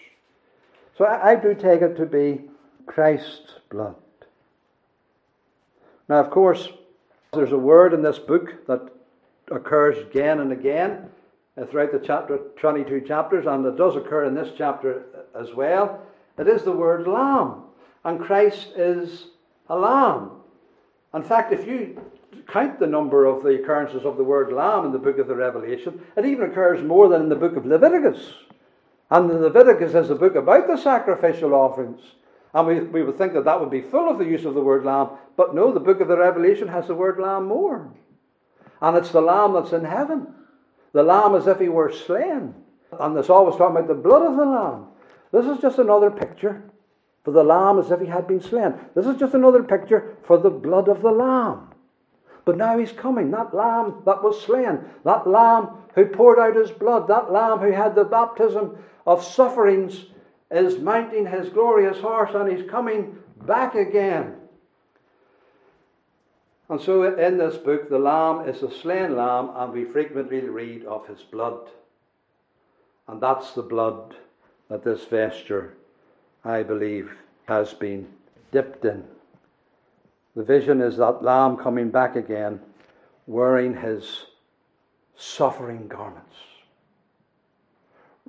So 0.97 1.05
I, 1.05 1.31
I 1.31 1.35
do 1.35 1.53
take 1.53 1.81
it 1.81 1.95
to 1.97 2.05
be 2.05 2.41
Christ's 2.85 3.53
blood. 3.69 3.95
Now, 6.09 6.19
of 6.19 6.29
course, 6.29 6.69
there's 7.33 7.51
a 7.51 7.57
word 7.57 7.93
in 7.93 8.01
this 8.01 8.19
book 8.19 8.65
that 8.67 8.89
occurs 9.51 9.97
again 9.97 10.39
and 10.39 10.51
again 10.51 11.09
throughout 11.65 11.91
the 11.91 11.99
chapter, 11.99 12.37
22 12.57 13.01
chapters, 13.01 13.45
and 13.47 13.65
it 13.65 13.77
does 13.77 13.95
occur 13.95 14.25
in 14.25 14.35
this 14.35 14.53
chapter 14.57 15.05
as 15.39 15.53
well. 15.53 16.01
It 16.37 16.47
is 16.47 16.63
the 16.63 16.71
word 16.71 17.07
lamb. 17.07 17.63
And 18.05 18.19
Christ 18.19 18.73
is 18.75 19.27
a 19.69 19.77
lamb. 19.77 20.31
In 21.13 21.23
fact, 21.23 21.51
if 21.51 21.67
you 21.67 21.99
count 22.47 22.79
the 22.79 22.87
number 22.87 23.25
of 23.25 23.43
the 23.43 23.61
occurrences 23.61 24.05
of 24.05 24.17
the 24.17 24.23
word 24.23 24.53
lamb 24.53 24.85
in 24.85 24.91
the 24.91 24.99
book 24.99 25.17
of 25.17 25.27
the 25.27 25.35
Revelation, 25.35 25.99
it 26.15 26.25
even 26.25 26.51
occurs 26.51 26.83
more 26.83 27.09
than 27.09 27.23
in 27.23 27.29
the 27.29 27.35
book 27.35 27.55
of 27.55 27.65
Leviticus. 27.65 28.33
And 29.09 29.29
the 29.29 29.39
Leviticus 29.39 29.95
is 29.95 30.09
a 30.09 30.15
book 30.15 30.35
about 30.35 30.67
the 30.67 30.77
sacrificial 30.77 31.53
offerings. 31.53 32.01
And 32.53 32.67
we, 32.67 32.79
we 32.81 33.03
would 33.03 33.17
think 33.17 33.33
that 33.33 33.45
that 33.45 33.59
would 33.59 33.71
be 33.71 33.81
full 33.81 34.09
of 34.09 34.19
the 34.19 34.25
use 34.25 34.45
of 34.45 34.53
the 34.53 34.61
word 34.61 34.85
lamb. 34.85 35.09
But 35.35 35.55
no, 35.55 35.71
the 35.71 35.79
book 35.79 36.01
of 36.01 36.07
the 36.07 36.17
Revelation 36.17 36.67
has 36.67 36.87
the 36.87 36.95
word 36.95 37.19
lamb 37.19 37.47
more. 37.47 37.91
And 38.81 38.95
it's 38.95 39.11
the 39.11 39.21
lamb 39.21 39.53
that's 39.53 39.73
in 39.73 39.85
heaven. 39.85 40.33
The 40.93 41.03
lamb 41.03 41.35
as 41.35 41.47
if 41.47 41.59
he 41.59 41.69
were 41.69 41.91
slain. 41.91 42.53
And 42.99 43.17
it's 43.17 43.29
always 43.29 43.55
talking 43.55 43.75
about 43.75 43.87
the 43.87 43.93
blood 43.93 44.23
of 44.23 44.37
the 44.37 44.45
lamb. 44.45 44.87
This 45.31 45.45
is 45.45 45.61
just 45.61 45.77
another 45.77 46.09
picture 46.09 46.63
for 47.23 47.31
the 47.31 47.43
lamb 47.43 47.79
as 47.79 47.91
if 47.91 47.99
he 47.99 48.07
had 48.07 48.27
been 48.27 48.41
slain. 48.41 48.73
This 48.95 49.05
is 49.05 49.17
just 49.17 49.33
another 49.33 49.61
picture 49.61 50.15
for 50.23 50.37
the 50.37 50.49
blood 50.49 50.87
of 50.87 51.01
the 51.01 51.11
lamb. 51.11 51.73
But 52.45 52.55
now 52.55 52.77
he's 52.77 52.93
coming, 52.93 53.31
that 53.31 53.53
lamb 53.53 54.03
that 54.05 54.23
was 54.23 54.41
slain, 54.41 54.79
that 55.03 55.27
lamb 55.27 55.67
who 55.95 56.05
poured 56.05 56.39
out 56.39 56.55
his 56.55 56.71
blood, 56.71 57.09
that 57.09 57.29
lamb 57.29 57.59
who 57.59 57.71
had 57.71 57.93
the 57.93 58.05
baptism 58.05 58.77
of 59.05 59.21
sufferings 59.21 60.05
is 60.49 60.79
mounting 60.79 61.25
his 61.25 61.49
glorious 61.49 61.99
horse 61.99 62.31
and 62.33 62.49
he's 62.49 62.69
coming 62.69 63.17
back 63.45 63.75
again. 63.75 64.35
And 66.69 66.81
so 66.81 67.03
in 67.17 67.37
this 67.37 67.57
book, 67.57 67.89
the 67.89 67.99
lamb 67.99 68.47
is 68.47 68.61
a 68.61 68.71
slain 68.71 69.15
lamb, 69.15 69.51
and 69.55 69.71
we 69.71 69.85
frequently 69.85 70.41
read 70.41 70.83
of 70.85 71.07
his 71.07 71.21
blood. 71.21 71.69
And 73.07 73.21
that's 73.21 73.53
the 73.53 73.61
blood 73.61 74.15
that 74.69 74.83
this 74.83 75.05
vesture, 75.05 75.75
I 76.43 76.63
believe, 76.63 77.11
has 77.47 77.73
been 77.73 78.07
dipped 78.51 78.83
in. 78.83 79.05
The 80.35 80.43
vision 80.43 80.81
is 80.81 80.97
that 80.97 81.23
Lamb 81.23 81.57
coming 81.57 81.89
back 81.89 82.15
again 82.15 82.59
wearing 83.25 83.75
his 83.75 84.25
suffering 85.15 85.87
garments, 85.87 86.35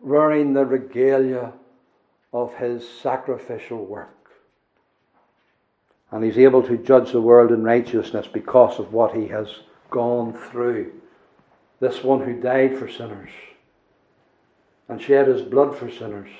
wearing 0.00 0.54
the 0.54 0.64
regalia 0.64 1.52
of 2.32 2.54
his 2.54 2.88
sacrificial 2.88 3.84
work. 3.84 4.17
And 6.10 6.24
he's 6.24 6.38
able 6.38 6.62
to 6.62 6.78
judge 6.78 7.12
the 7.12 7.20
world 7.20 7.52
in 7.52 7.62
righteousness 7.62 8.26
because 8.26 8.78
of 8.78 8.92
what 8.92 9.14
he 9.14 9.28
has 9.28 9.48
gone 9.90 10.32
through. 10.32 10.92
This 11.80 12.02
one 12.02 12.22
who 12.22 12.40
died 12.40 12.76
for 12.76 12.88
sinners 12.88 13.30
and 14.88 15.00
shed 15.00 15.28
his 15.28 15.42
blood 15.42 15.76
for 15.76 15.90
sinners 15.90 16.30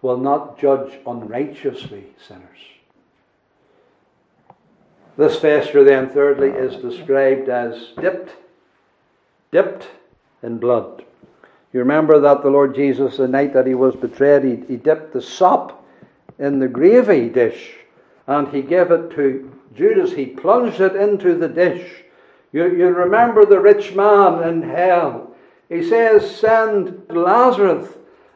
will 0.00 0.16
not 0.16 0.58
judge 0.58 0.98
unrighteously 1.06 2.06
sinners. 2.26 2.58
This 5.16 5.38
vesture, 5.38 5.84
then, 5.84 6.08
thirdly, 6.08 6.48
is 6.48 6.82
described 6.82 7.48
as 7.48 7.92
dipped, 8.00 8.34
dipped 9.52 9.88
in 10.42 10.58
blood. 10.58 11.04
You 11.72 11.80
remember 11.80 12.18
that 12.20 12.42
the 12.42 12.50
Lord 12.50 12.74
Jesus, 12.74 13.18
the 13.18 13.28
night 13.28 13.52
that 13.52 13.66
he 13.66 13.74
was 13.74 13.94
betrayed, 13.94 14.44
he, 14.44 14.66
he 14.66 14.76
dipped 14.76 15.12
the 15.12 15.22
sop 15.22 15.86
in 16.38 16.58
the 16.58 16.68
gravy 16.68 17.28
dish 17.28 17.76
and 18.26 18.48
he 18.48 18.62
gave 18.62 18.90
it 18.90 19.10
to 19.12 19.52
Judas. 19.74 20.12
He 20.12 20.26
plunged 20.26 20.80
it 20.80 20.96
into 20.96 21.34
the 21.34 21.48
dish. 21.48 22.04
You, 22.52 22.64
you 22.64 22.88
remember 22.88 23.44
the 23.44 23.60
rich 23.60 23.94
man 23.94 24.46
in 24.46 24.62
hell 24.62 25.32
he 25.72 25.82
says, 25.82 26.36
Send 26.36 27.02
Lazarus, 27.08 27.88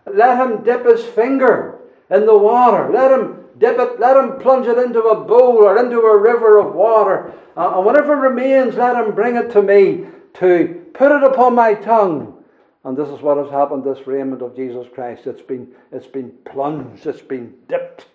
let 0.06 0.38
him 0.38 0.64
dip 0.64 0.86
his 0.86 1.04
finger 1.04 1.78
in 2.10 2.24
the 2.24 2.38
water, 2.38 2.90
let 2.90 3.12
him 3.12 3.44
dip 3.58 3.78
it, 3.78 4.00
let 4.00 4.16
him 4.16 4.38
plunge 4.38 4.66
it 4.66 4.78
into 4.78 5.02
a 5.02 5.22
bowl 5.22 5.58
or 5.58 5.76
into 5.76 6.00
a 6.00 6.18
river 6.18 6.58
of 6.58 6.74
water, 6.74 7.34
uh, 7.54 7.74
and 7.76 7.84
whatever 7.84 8.16
remains, 8.16 8.76
let 8.76 8.96
him 8.96 9.14
bring 9.14 9.36
it 9.36 9.50
to 9.50 9.60
me 9.60 10.06
to 10.34 10.86
put 10.94 11.12
it 11.12 11.22
upon 11.24 11.54
my 11.54 11.74
tongue. 11.74 12.42
And 12.84 12.96
this 12.96 13.08
is 13.08 13.20
what 13.20 13.36
has 13.36 13.50
happened, 13.50 13.84
this 13.84 14.06
raiment 14.06 14.40
of 14.40 14.56
Jesus 14.56 14.86
Christ. 14.94 15.26
It's 15.26 15.42
been, 15.42 15.68
it's 15.92 16.06
been 16.06 16.30
plunged, 16.46 17.06
it's 17.06 17.20
been 17.20 17.54
dipped, 17.68 18.06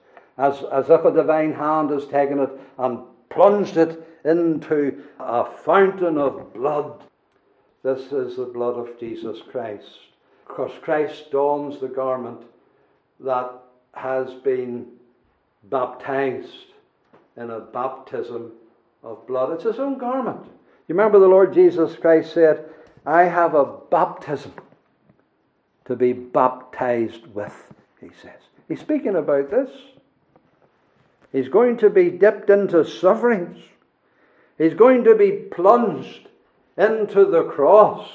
as, 0.42 0.64
as 0.72 0.90
if 0.90 1.06
a 1.06 1.12
divine 1.12 1.54
hand 1.54 1.90
has 1.92 2.06
taken 2.08 2.40
it 2.40 2.50
and 2.78 3.00
plunged 3.30 3.78
it 3.78 4.08
into 4.26 5.04
a 5.20 5.46
fountain 5.46 6.18
of 6.18 6.54
blood 6.54 7.04
this 7.84 8.12
is 8.12 8.36
the 8.36 8.46
blood 8.46 8.76
of 8.76 9.00
Jesus 9.00 9.40
Christ. 9.50 10.00
Because 10.48 10.72
Christ 10.82 11.32
dons 11.32 11.80
the 11.80 11.88
garment 11.88 12.42
that 13.20 13.52
has 13.94 14.34
been 14.34 14.86
baptized 15.64 16.74
in 17.38 17.50
a 17.50 17.60
baptism 17.60 18.52
of 19.04 19.26
blood. 19.26 19.54
It's 19.54 19.64
his 19.64 19.80
own 19.80 19.98
garment. 19.98 20.46
You 20.88 20.96
remember 20.96 21.20
the 21.20 21.28
Lord 21.28 21.54
Jesus 21.54 21.96
Christ 21.96 22.34
said, 22.34 22.66
I 23.06 23.24
have 23.24 23.56
a 23.56 23.78
baptism 23.90 24.54
to 25.86 25.96
be 25.96 26.14
baptized 26.14 27.26
with, 27.28 27.74
he 28.00 28.10
says. 28.22 28.42
He's 28.68 28.80
speaking 28.80 29.16
about 29.16 29.50
this. 29.50 29.70
He's 31.32 31.48
going 31.48 31.78
to 31.78 31.90
be 31.90 32.10
dipped 32.10 32.50
into 32.50 32.86
sufferings. 32.86 33.58
He's 34.58 34.74
going 34.74 35.04
to 35.06 35.16
be 35.16 35.32
plunged 35.32 36.28
into 36.78 37.26
the 37.26 37.44
cross. 37.44 38.08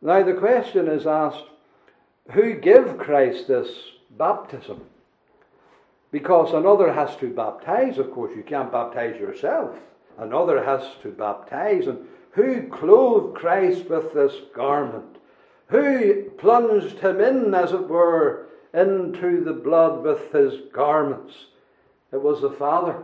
Now 0.00 0.22
the 0.22 0.34
question 0.34 0.88
is 0.88 1.06
asked, 1.06 1.44
who 2.30 2.54
gave 2.54 2.98
Christ 2.98 3.48
this 3.48 3.68
baptism? 4.10 4.84
Because 6.10 6.52
another 6.52 6.92
has 6.92 7.16
to 7.16 7.28
baptize, 7.28 7.98
of 7.98 8.12
course, 8.12 8.32
you 8.36 8.42
can't 8.42 8.72
baptize 8.72 9.18
yourself. 9.18 9.76
Another 10.18 10.62
has 10.64 10.82
to 11.02 11.08
baptize. 11.08 11.86
And 11.86 12.06
who 12.32 12.68
clothed 12.68 13.34
Christ 13.34 13.86
with 13.86 14.12
this 14.12 14.34
garment? 14.54 15.16
Who 15.68 16.24
plunged 16.36 16.98
him 16.98 17.20
in, 17.20 17.54
as 17.54 17.72
it 17.72 17.88
were, 17.88 18.48
into 18.74 19.42
the 19.42 19.54
blood 19.54 20.02
with 20.02 20.32
his 20.32 20.60
garments? 20.72 21.34
It 22.12 22.22
was 22.22 22.40
the 22.40 22.50
Father. 22.50 23.02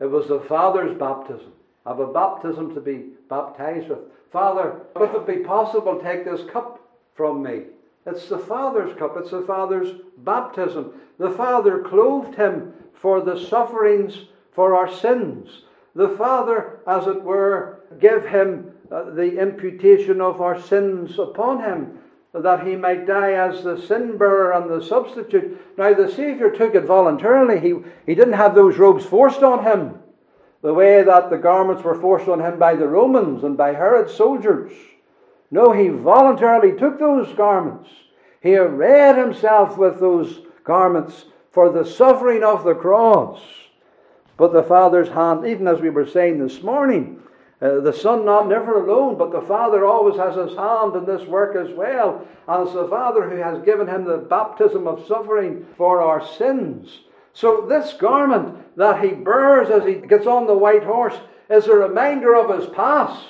It 0.00 0.06
was 0.06 0.28
the 0.28 0.40
Father's 0.40 0.96
baptism 0.98 1.52
Of 1.86 2.00
a 2.00 2.06
baptism 2.06 2.74
to 2.74 2.80
be 2.80 3.06
baptized 3.28 3.88
with. 3.88 3.98
Father, 4.30 4.80
if 4.96 5.14
it 5.14 5.26
be 5.26 5.44
possible, 5.44 6.00
take 6.00 6.24
this 6.24 6.48
cup 6.50 6.80
from 7.14 7.42
me. 7.42 7.62
It's 8.06 8.28
the 8.28 8.38
Father's 8.38 8.96
cup, 8.98 9.16
it's 9.16 9.30
the 9.30 9.42
Father's 9.42 10.00
baptism. 10.18 10.92
The 11.18 11.30
Father 11.30 11.82
clothed 11.82 12.34
him 12.34 12.72
for 12.94 13.20
the 13.20 13.38
sufferings 13.38 14.26
for 14.52 14.74
our 14.74 14.90
sins. 14.90 15.62
The 15.94 16.10
Father, 16.10 16.80
as 16.86 17.06
it 17.06 17.22
were, 17.22 17.80
gave 18.00 18.24
him 18.26 18.72
uh, 18.90 19.10
the 19.10 19.38
imputation 19.38 20.20
of 20.20 20.40
our 20.40 20.60
sins 20.60 21.18
upon 21.18 21.62
him, 21.62 21.98
that 22.42 22.66
he 22.66 22.76
might 22.76 23.06
die 23.06 23.32
as 23.32 23.62
the 23.62 23.80
sin 23.80 24.16
bearer 24.18 24.52
and 24.52 24.70
the 24.70 24.84
substitute. 24.84 25.60
Now, 25.76 25.94
the 25.94 26.10
Saviour 26.10 26.50
took 26.50 26.74
it 26.74 26.84
voluntarily. 26.84 27.60
He, 27.60 27.74
he 28.06 28.14
didn't 28.14 28.34
have 28.34 28.54
those 28.54 28.78
robes 28.78 29.04
forced 29.04 29.42
on 29.42 29.64
him, 29.64 29.98
the 30.62 30.74
way 30.74 31.02
that 31.02 31.30
the 31.30 31.38
garments 31.38 31.82
were 31.82 32.00
forced 32.00 32.28
on 32.28 32.40
him 32.40 32.58
by 32.58 32.74
the 32.74 32.88
Romans 32.88 33.44
and 33.44 33.56
by 33.56 33.74
Herod's 33.74 34.14
soldiers. 34.14 34.72
No, 35.50 35.72
he 35.72 35.88
voluntarily 35.88 36.78
took 36.78 36.98
those 36.98 37.32
garments. 37.34 37.88
He 38.42 38.56
arrayed 38.56 39.16
himself 39.16 39.78
with 39.78 39.98
those 40.00 40.40
garments 40.64 41.24
for 41.50 41.70
the 41.70 41.84
suffering 41.84 42.44
of 42.44 42.64
the 42.64 42.74
cross. 42.74 43.40
But 44.36 44.52
the 44.52 44.62
Father's 44.62 45.08
hand, 45.08 45.46
even 45.46 45.66
as 45.66 45.80
we 45.80 45.90
were 45.90 46.06
saying 46.06 46.38
this 46.38 46.62
morning, 46.62 47.20
uh, 47.60 47.80
the 47.80 47.92
Son 47.92 48.24
not 48.24 48.48
never 48.48 48.84
alone, 48.84 49.18
but 49.18 49.32
the 49.32 49.40
Father 49.40 49.84
always 49.84 50.16
has 50.16 50.36
his 50.36 50.56
hand 50.56 50.94
in 50.94 51.04
this 51.04 51.26
work 51.26 51.56
as 51.56 51.74
well. 51.74 52.26
It's 52.48 52.72
the 52.72 52.86
Father 52.86 53.28
who 53.28 53.36
has 53.36 53.64
given 53.64 53.88
him 53.88 54.04
the 54.04 54.18
baptism 54.18 54.86
of 54.86 55.06
suffering 55.06 55.66
for 55.76 56.00
our 56.00 56.24
sins. 56.24 57.00
So 57.32 57.66
this 57.68 57.94
garment 57.94 58.76
that 58.76 59.04
he 59.04 59.10
bears 59.10 59.70
as 59.70 59.84
he 59.84 59.94
gets 59.94 60.26
on 60.26 60.46
the 60.46 60.56
white 60.56 60.84
horse 60.84 61.16
is 61.50 61.66
a 61.66 61.74
reminder 61.74 62.36
of 62.36 62.56
his 62.56 62.68
past. 62.70 63.24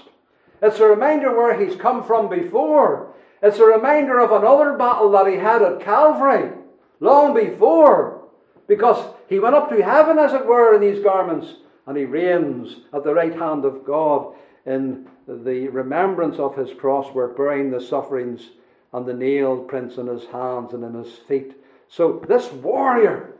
It's 0.61 0.79
a 0.79 0.87
reminder 0.87 1.35
where 1.35 1.59
he's 1.59 1.77
come 1.77 2.05
from 2.05 2.29
before. 2.29 3.15
It's 3.43 3.59
a 3.59 3.65
reminder 3.65 4.19
of 4.19 4.33
another 4.33 4.77
battle 4.77 5.11
that 5.13 5.27
he 5.27 5.37
had 5.37 5.63
at 5.63 5.81
Calvary 5.81 6.53
long 7.01 7.33
before. 7.35 8.29
Because 8.67 9.15
he 9.29 9.39
went 9.39 9.55
up 9.55 9.71
to 9.71 9.83
heaven, 9.83 10.19
as 10.19 10.35
it 10.35 10.45
were, 10.45 10.75
in 10.75 10.83
these 10.83 11.03
garments 11.03 11.55
and 11.89 11.97
he 11.97 12.05
reigns 12.05 12.81
at 12.93 13.03
the 13.03 13.15
right 13.15 13.35
hand 13.35 13.65
of 13.65 13.83
God 13.83 14.35
in 14.67 15.09
the 15.27 15.69
remembrance 15.69 16.39
of 16.39 16.55
his 16.55 16.71
cross 16.79 17.13
work, 17.15 17.35
bearing 17.35 17.71
the 17.71 17.81
sufferings 17.81 18.51
and 18.93 19.07
the 19.07 19.15
nail 19.15 19.57
prints 19.57 19.97
in 19.97 20.07
his 20.07 20.27
hands 20.27 20.75
and 20.75 20.85
in 20.85 20.93
his 20.93 21.17
feet. 21.27 21.55
So 21.89 22.23
this 22.29 22.53
warrior 22.53 23.33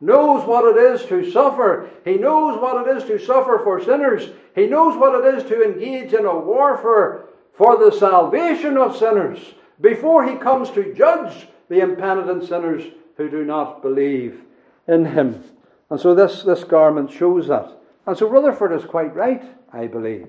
knows 0.00 0.44
what 0.44 0.76
it 0.76 0.92
is 0.92 1.06
to 1.06 1.30
suffer. 1.30 1.88
He 2.04 2.14
knows 2.14 2.60
what 2.60 2.84
it 2.84 2.96
is 2.96 3.04
to 3.04 3.24
suffer 3.24 3.60
for 3.62 3.80
sinners. 3.80 4.28
He 4.56 4.66
knows 4.66 4.96
what 4.96 5.24
it 5.24 5.36
is 5.36 5.44
to 5.44 5.62
engage 5.62 6.12
in 6.12 6.24
a 6.24 6.36
warfare 6.36 7.26
for 7.52 7.76
the 7.76 7.96
salvation 7.96 8.76
of 8.76 8.96
sinners 8.96 9.54
before 9.80 10.28
he 10.28 10.34
comes 10.34 10.70
to 10.70 10.94
judge 10.94 11.46
the 11.68 11.78
impenitent 11.78 12.48
sinners 12.48 12.82
who 13.16 13.30
do 13.30 13.44
not 13.44 13.82
believe 13.82 14.42
in 14.88 15.04
him. 15.04 15.44
And 15.90 16.00
so 16.00 16.14
this, 16.14 16.42
this 16.42 16.64
garment 16.64 17.10
shows 17.10 17.48
that. 17.48 17.70
And 18.06 18.16
so 18.16 18.28
Rutherford 18.28 18.72
is 18.72 18.84
quite 18.84 19.14
right, 19.14 19.42
I 19.72 19.86
believe. 19.86 20.28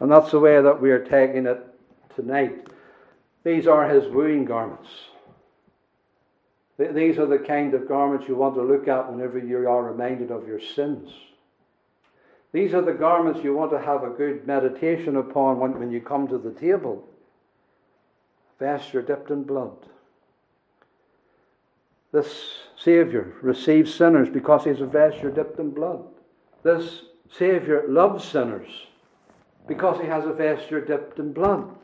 And 0.00 0.10
that's 0.10 0.30
the 0.30 0.40
way 0.40 0.60
that 0.60 0.80
we 0.80 0.90
are 0.90 1.04
taking 1.04 1.46
it 1.46 1.64
tonight. 2.14 2.68
These 3.44 3.66
are 3.66 3.88
his 3.88 4.08
wooing 4.08 4.44
garments. 4.44 4.88
These 6.78 7.18
are 7.18 7.26
the 7.26 7.38
kind 7.38 7.74
of 7.74 7.86
garments 7.86 8.26
you 8.28 8.34
want 8.34 8.54
to 8.54 8.62
look 8.62 8.88
at 8.88 9.10
whenever 9.10 9.38
you 9.38 9.68
are 9.68 9.84
reminded 9.84 10.30
of 10.30 10.48
your 10.48 10.60
sins. 10.60 11.10
These 12.52 12.74
are 12.74 12.82
the 12.82 12.92
garments 12.92 13.40
you 13.42 13.54
want 13.54 13.70
to 13.70 13.80
have 13.80 14.02
a 14.02 14.10
good 14.10 14.46
meditation 14.46 15.16
upon 15.16 15.58
when, 15.58 15.78
when 15.78 15.90
you 15.90 16.00
come 16.00 16.28
to 16.28 16.38
the 16.38 16.52
table. 16.52 17.08
Vesture 18.58 19.02
dipped 19.02 19.30
in 19.30 19.44
blood. 19.44 19.76
This 22.12 22.58
Saviour 22.76 23.32
receives 23.40 23.94
sinners 23.94 24.28
because 24.28 24.64
he's 24.64 24.82
a 24.82 24.86
vesture 24.86 25.30
dipped 25.30 25.58
in 25.58 25.70
blood. 25.70 26.04
This 26.62 27.02
Saviour 27.30 27.84
loves 27.88 28.22
sinners 28.22 28.68
because 29.66 30.00
he 30.00 30.06
has 30.06 30.26
a 30.26 30.32
vesture 30.32 30.84
dipped 30.84 31.18
in 31.18 31.32
blood. 31.32 31.74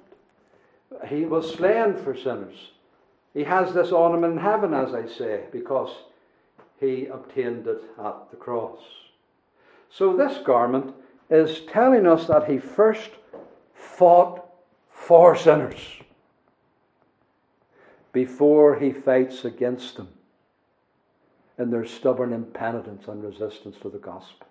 He 1.07 1.25
was 1.25 1.55
slain 1.55 1.97
for 1.97 2.15
sinners. 2.15 2.73
He 3.33 3.45
has 3.45 3.73
this 3.73 3.91
ornament 3.91 4.35
in 4.35 4.39
heaven, 4.41 4.75
as 4.75 4.93
I 4.93 5.07
say, 5.07 5.45
because 5.51 5.91
he 6.79 7.07
obtained 7.07 7.67
it 7.67 7.83
at 7.99 8.31
the 8.31 8.37
cross. 8.37 8.81
So, 9.91 10.17
this 10.17 10.39
garment 10.45 10.95
is 11.31 11.63
telling 11.71 12.07
us 12.07 12.27
that 12.27 12.51
he 12.51 12.59
first 12.59 13.11
fought 13.75 14.45
for 14.91 15.37
sinners 15.37 15.81
before 18.13 18.79
he 18.79 18.93
fights 18.93 19.45
against 19.45 19.97
them 19.97 20.09
in 21.59 21.71
their 21.71 21.85
stubborn 21.85 22.33
impenitence 22.33 23.09
and 23.09 23.23
resistance 23.23 23.77
to 23.83 23.89
the 23.89 23.99
gospel. 23.99 24.47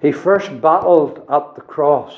He 0.00 0.12
first 0.12 0.60
battled 0.60 1.24
at 1.30 1.54
the 1.54 1.60
cross 1.60 2.14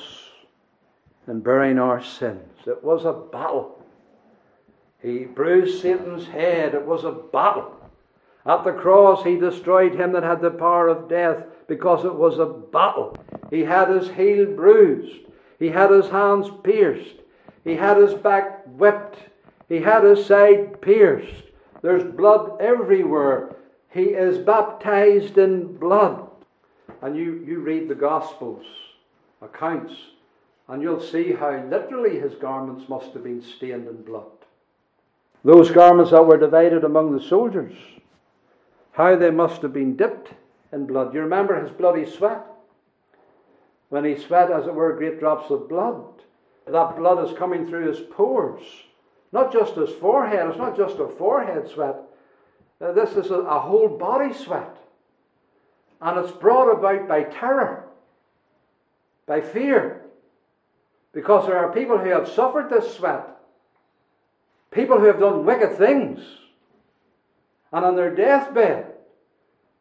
in 1.27 1.41
bearing 1.41 1.79
our 1.79 2.03
sins. 2.03 2.53
It 2.67 2.83
was 2.83 3.05
a 3.05 3.13
battle. 3.13 3.83
He 5.03 5.25
bruised 5.25 5.83
Satan's 5.83 6.27
head. 6.27 6.75
It 6.75 6.87
was 6.87 7.05
a 7.05 7.13
battle. 7.13 7.79
At 8.47 8.65
the 8.65 8.73
cross, 8.73 9.25
he 9.25 9.37
destroyed 9.37 9.95
him 9.95 10.13
that 10.13 10.23
had 10.23 10.41
the 10.41 10.51
power 10.51 10.89
of 10.89 11.09
death 11.09 11.45
because 11.67 12.05
it 12.05 12.15
was 12.15 12.39
a 12.39 12.47
battle. 12.47 13.17
He 13.51 13.61
had 13.61 13.89
his 13.89 14.11
heel 14.11 14.47
bruised. 14.47 15.21
He 15.59 15.69
had 15.69 15.91
his 15.91 16.09
hands 16.09 16.49
pierced. 16.63 17.17
He 17.65 17.77
had 17.77 17.97
his 17.97 18.15
back 18.15 18.65
whipped. 18.67 19.19
He 19.69 19.81
had 19.81 20.05
his 20.05 20.25
side 20.27 20.81
pierced. 20.83 21.45
There's 21.85 22.15
blood 22.15 22.63
everywhere. 22.63 23.57
He 23.91 24.05
is 24.05 24.39
baptized 24.39 25.37
in 25.37 25.77
blood. 25.77 26.31
And 27.03 27.15
you, 27.15 27.45
you 27.47 27.59
read 27.59 27.89
the 27.89 27.95
Gospels, 27.95 28.65
accounts, 29.43 29.93
and 30.67 30.81
you'll 30.81 30.99
see 30.99 31.33
how 31.33 31.63
literally 31.69 32.19
his 32.19 32.37
garments 32.37 32.89
must 32.89 33.13
have 33.13 33.23
been 33.23 33.43
stained 33.43 33.87
in 33.87 34.01
blood. 34.03 34.33
Those 35.45 35.71
garments 35.71 36.13
that 36.13 36.27
were 36.27 36.39
divided 36.39 36.85
among 36.85 37.15
the 37.15 37.23
soldiers, 37.23 37.75
how 38.93 39.15
they 39.17 39.31
must 39.31 39.61
have 39.61 39.75
been 39.75 39.95
dipped 39.95 40.31
in 40.73 40.87
blood. 40.87 41.13
You 41.13 41.21
remember 41.21 41.63
his 41.63 41.71
bloody 41.71 42.11
sweat? 42.11 42.47
When 43.91 44.07
he 44.07 44.17
sweat, 44.17 44.51
as 44.51 44.67
it 44.67 44.75
were, 44.75 44.97
great 44.97 45.21
drops 45.21 45.51
of 45.51 45.69
blood. 45.69 46.03
That 46.67 46.97
blood 46.97 47.29
is 47.29 47.37
coming 47.37 47.67
through 47.67 47.89
his 47.89 48.01
pores. 48.01 48.63
Not 49.35 49.53
just 49.53 49.75
his 49.75 49.91
forehead, 49.91 50.47
it's 50.49 50.59
not 50.59 50.77
just 50.77 51.01
a 51.01 51.09
forehead 51.09 51.69
sweat. 51.69 51.97
Uh, 52.81 52.93
this 52.93 53.17
is 53.17 53.33
a, 53.33 53.41
a 53.41 53.59
whole 53.59 53.89
body 53.89 54.33
sweat. 54.33 54.77
And 56.01 56.21
it's 56.21 56.31
brought 56.31 56.71
about 56.71 57.09
by 57.09 57.25
terror, 57.25 57.85
by 59.27 59.41
fear. 59.41 60.03
Because 61.13 61.49
there 61.49 61.59
are 61.59 61.73
people 61.73 61.99
who 61.99 62.11
have 62.11 62.29
suffered 62.29 62.71
this 62.71 62.97
sweat, 62.97 63.27
people 64.71 65.01
who 65.01 65.07
have 65.07 65.19
done 65.19 65.45
wicked 65.45 65.79
things. 65.79 66.21
And 67.73 67.85
on 67.85 67.97
their 67.97 68.15
deathbed, 68.15 68.93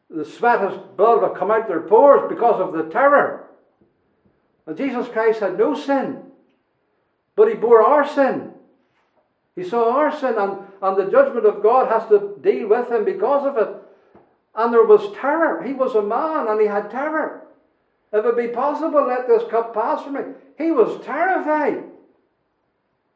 the 0.09 0.25
sweat 0.25 0.61
has 0.61 0.79
blood 0.97 1.21
will 1.21 1.29
come 1.29 1.51
out 1.51 1.67
their 1.67 1.81
pores 1.81 2.27
because 2.27 2.59
of 2.59 2.73
the 2.73 2.91
terror. 2.91 3.45
And 4.65 4.75
Jesus 4.75 5.07
Christ 5.09 5.41
had 5.41 5.59
no 5.59 5.75
sin, 5.75 6.23
but 7.35 7.49
he 7.49 7.53
bore 7.53 7.83
our 7.83 8.07
sin. 8.07 8.53
He 9.55 9.63
saw 9.63 9.91
our 9.91 10.17
sin, 10.17 10.35
and, 10.37 10.57
and 10.81 10.97
the 10.97 11.11
judgment 11.11 11.45
of 11.45 11.61
God 11.61 11.87
has 11.89 12.07
to 12.09 12.37
deal 12.41 12.67
with 12.67 12.91
him 12.91 13.05
because 13.05 13.45
of 13.45 13.57
it. 13.57 13.75
And 14.55 14.73
there 14.73 14.85
was 14.85 15.15
terror. 15.15 15.63
He 15.63 15.73
was 15.73 15.95
a 15.95 16.01
man, 16.01 16.47
and 16.47 16.59
he 16.59 16.67
had 16.67 16.89
terror. 16.89 17.45
If 18.11 18.25
it 18.25 18.37
be 18.37 18.47
possible, 18.47 19.07
let 19.07 19.27
this 19.27 19.49
cup 19.49 19.73
pass 19.73 20.03
from 20.03 20.13
me. 20.13 20.21
He 20.57 20.71
was 20.71 21.03
terrified. 21.03 21.83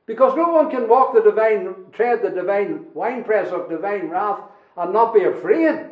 Because 0.06 0.36
no 0.36 0.50
one 0.50 0.72
can 0.72 0.88
walk 0.88 1.14
the 1.14 1.22
divine, 1.22 1.76
tread 1.92 2.22
the 2.22 2.30
divine 2.30 2.86
winepress 2.94 3.52
of 3.52 3.70
divine 3.70 4.10
wrath 4.10 4.40
and 4.78 4.94
not 4.94 5.14
be 5.14 5.24
afraid. 5.24 5.86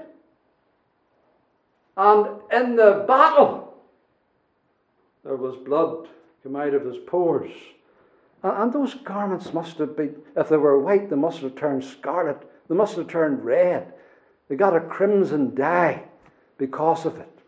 And 1.97 2.27
in 2.51 2.75
the 2.75 3.03
battle, 3.07 3.73
there 5.23 5.35
was 5.35 5.55
blood 5.57 6.07
come 6.43 6.55
out 6.55 6.73
of 6.73 6.85
his 6.85 6.97
pores. 7.07 7.51
And 8.45 8.71
those 8.71 8.93
garments 8.93 9.53
must 9.55 9.79
have 9.79 9.97
been, 9.97 10.17
if 10.37 10.49
they 10.49 10.57
were 10.57 10.79
white, 10.79 11.09
they 11.09 11.15
must 11.15 11.39
have 11.39 11.55
turned 11.55 11.83
scarlet. 11.83 12.37
They 12.69 12.75
must 12.75 12.95
have 12.95 13.07
turned 13.07 13.43
red. 13.43 13.91
They 14.47 14.55
got 14.55 14.75
a 14.75 14.81
crimson 14.81 15.55
dye 15.55 16.03
because 16.59 17.07
of 17.07 17.17
it. 17.17 17.39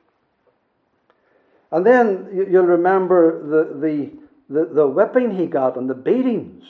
And 1.70 1.86
then 1.86 2.30
you'll 2.50 2.66
remember 2.66 3.44
the, 3.48 3.80
the, 3.80 4.12
the, 4.50 4.74
the 4.74 4.88
whipping 4.88 5.38
he 5.38 5.46
got 5.46 5.78
and 5.78 5.88
the 5.88 5.94
beatings. 5.94 6.64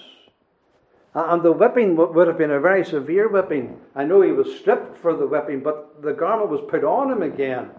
And 1.14 1.42
the 1.42 1.54
whipping 1.54 1.96
would 1.96 2.28
have 2.28 2.38
been 2.38 2.52
a 2.52 2.60
very 2.60 2.84
severe 2.84 3.30
whipping. 3.30 3.80
I 3.96 4.04
know 4.04 4.22
he 4.22 4.34
was 4.34 4.60
stripped 4.60 4.98
for 4.98 5.16
the 5.16 5.26
whipping, 5.26 5.62
but 5.62 6.02
the 6.02 6.12
garment 6.12 6.50
was 6.50 6.60
put 6.68 6.84
on 6.84 7.10
him 7.10 7.22
again. 7.22 7.70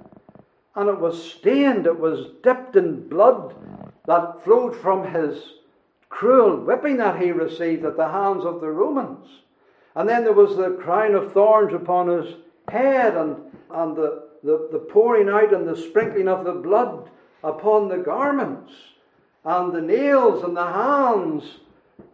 And 0.74 0.88
it 0.88 0.98
was 0.98 1.30
stained, 1.30 1.84
it 1.86 2.00
was 2.00 2.30
dipped 2.42 2.74
in 2.74 3.06
blood 3.06 3.54
that 4.06 4.42
flowed 4.44 4.74
from 4.74 5.12
his 5.12 5.57
cruel 6.08 6.56
whipping 6.64 6.96
that 6.98 7.20
he 7.20 7.30
received 7.30 7.84
at 7.84 7.96
the 7.96 8.08
hands 8.08 8.44
of 8.44 8.60
the 8.60 8.70
Romans. 8.70 9.26
And 9.94 10.08
then 10.08 10.24
there 10.24 10.32
was 10.32 10.56
the 10.56 10.78
crown 10.80 11.14
of 11.14 11.32
thorns 11.32 11.74
upon 11.74 12.08
his 12.08 12.34
head 12.68 13.16
and, 13.16 13.36
and 13.70 13.96
the, 13.96 14.28
the, 14.42 14.68
the 14.72 14.78
pouring 14.78 15.28
out 15.28 15.52
and 15.52 15.66
the 15.66 15.76
sprinkling 15.76 16.28
of 16.28 16.44
the 16.44 16.52
blood 16.52 17.10
upon 17.42 17.88
the 17.88 17.98
garments 17.98 18.72
and 19.44 19.72
the 19.72 19.80
nails 19.80 20.44
and 20.44 20.56
the 20.56 20.72
hands 20.72 21.58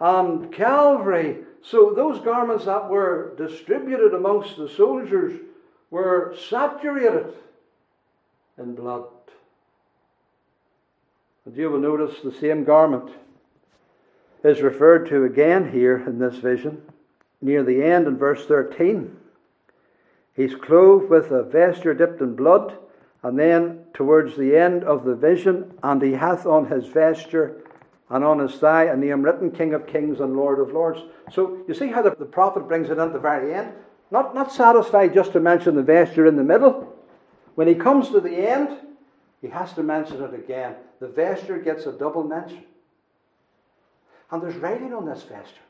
and 0.01 0.53
Calvary. 0.53 1.39
So 1.63 1.93
those 1.95 2.21
garments 2.21 2.67
that 2.67 2.89
were 2.89 3.35
distributed 3.37 4.15
amongst 4.15 4.57
the 4.57 4.69
soldiers 4.69 5.41
were 5.91 6.37
saturated 6.49 7.35
in 8.59 8.75
blood. 8.75 9.07
And 11.45 11.57
you 11.57 11.71
will 11.71 11.81
notice 11.81 12.17
the 12.23 12.33
same 12.33 12.65
garment 12.65 13.11
is 14.45 14.61
referred 14.61 15.09
to 15.09 15.25
again 15.25 15.73
here 15.73 16.05
in 16.07 16.19
this 16.19 16.37
vision, 16.37 16.83
near 17.41 17.63
the 17.63 17.83
end 17.83 18.07
in 18.07 18.17
verse 18.17 18.47
13. 18.47 19.17
He's 20.37 20.55
clothed 20.55 21.09
with 21.09 21.31
a 21.31 21.43
vesture 21.43 21.95
dipped 21.95 22.21
in 22.21 22.37
blood, 22.37 22.77
and 23.23 23.39
then 23.39 23.85
towards 23.95 24.37
the 24.37 24.55
end 24.55 24.85
of 24.85 25.05
the 25.05 25.15
vision, 25.15 25.73
and 25.83 26.03
he 26.03 26.13
hath 26.13 26.45
on 26.45 26.67
his 26.67 26.87
vesture 26.87 27.63
and 28.11 28.23
on 28.23 28.39
his 28.39 28.55
thigh 28.57 28.85
a 28.85 28.97
name 28.97 29.23
written 29.23 29.51
King 29.51 29.73
of 29.73 29.87
Kings 29.87 30.21
and 30.21 30.37
Lord 30.37 30.61
of 30.61 30.73
Lords. 30.73 31.01
So 31.33 31.65
you 31.67 31.73
see 31.73 31.89
how 31.89 32.03
the, 32.03 32.11
the 32.11 32.27
prophet 32.27 32.69
brings 32.69 32.91
it 32.91 32.95
in 32.95 33.01
at 33.01 33.13
the 33.15 33.19
very 33.19 33.55
end? 33.55 33.73
Not, 34.11 34.35
not 34.35 34.53
satisfied 34.53 35.15
just 35.15 35.33
to 35.33 35.41
mention 35.41 35.75
the 35.75 35.83
vesture 35.83 36.27
in 36.27 36.37
the 36.37 36.45
middle. 36.45 36.95
When 37.55 37.67
he 37.67 37.75
comes 37.75 38.11
to 38.11 38.21
the 38.21 38.37
end, 38.37 38.79
he 39.41 39.49
has 39.49 39.73
to 39.75 39.83
mention 39.83 40.23
it 40.23 40.35
again. 40.35 40.75
The 41.01 41.09
vesture 41.09 41.59
gets 41.59 41.87
a 41.87 41.93
double 41.93 42.25
mention. 42.25 42.65
And 44.31 44.43
there's 44.43 44.57
writing 44.57 44.93
on 44.93 45.07
this 45.07 45.23
vesture. 45.23 45.61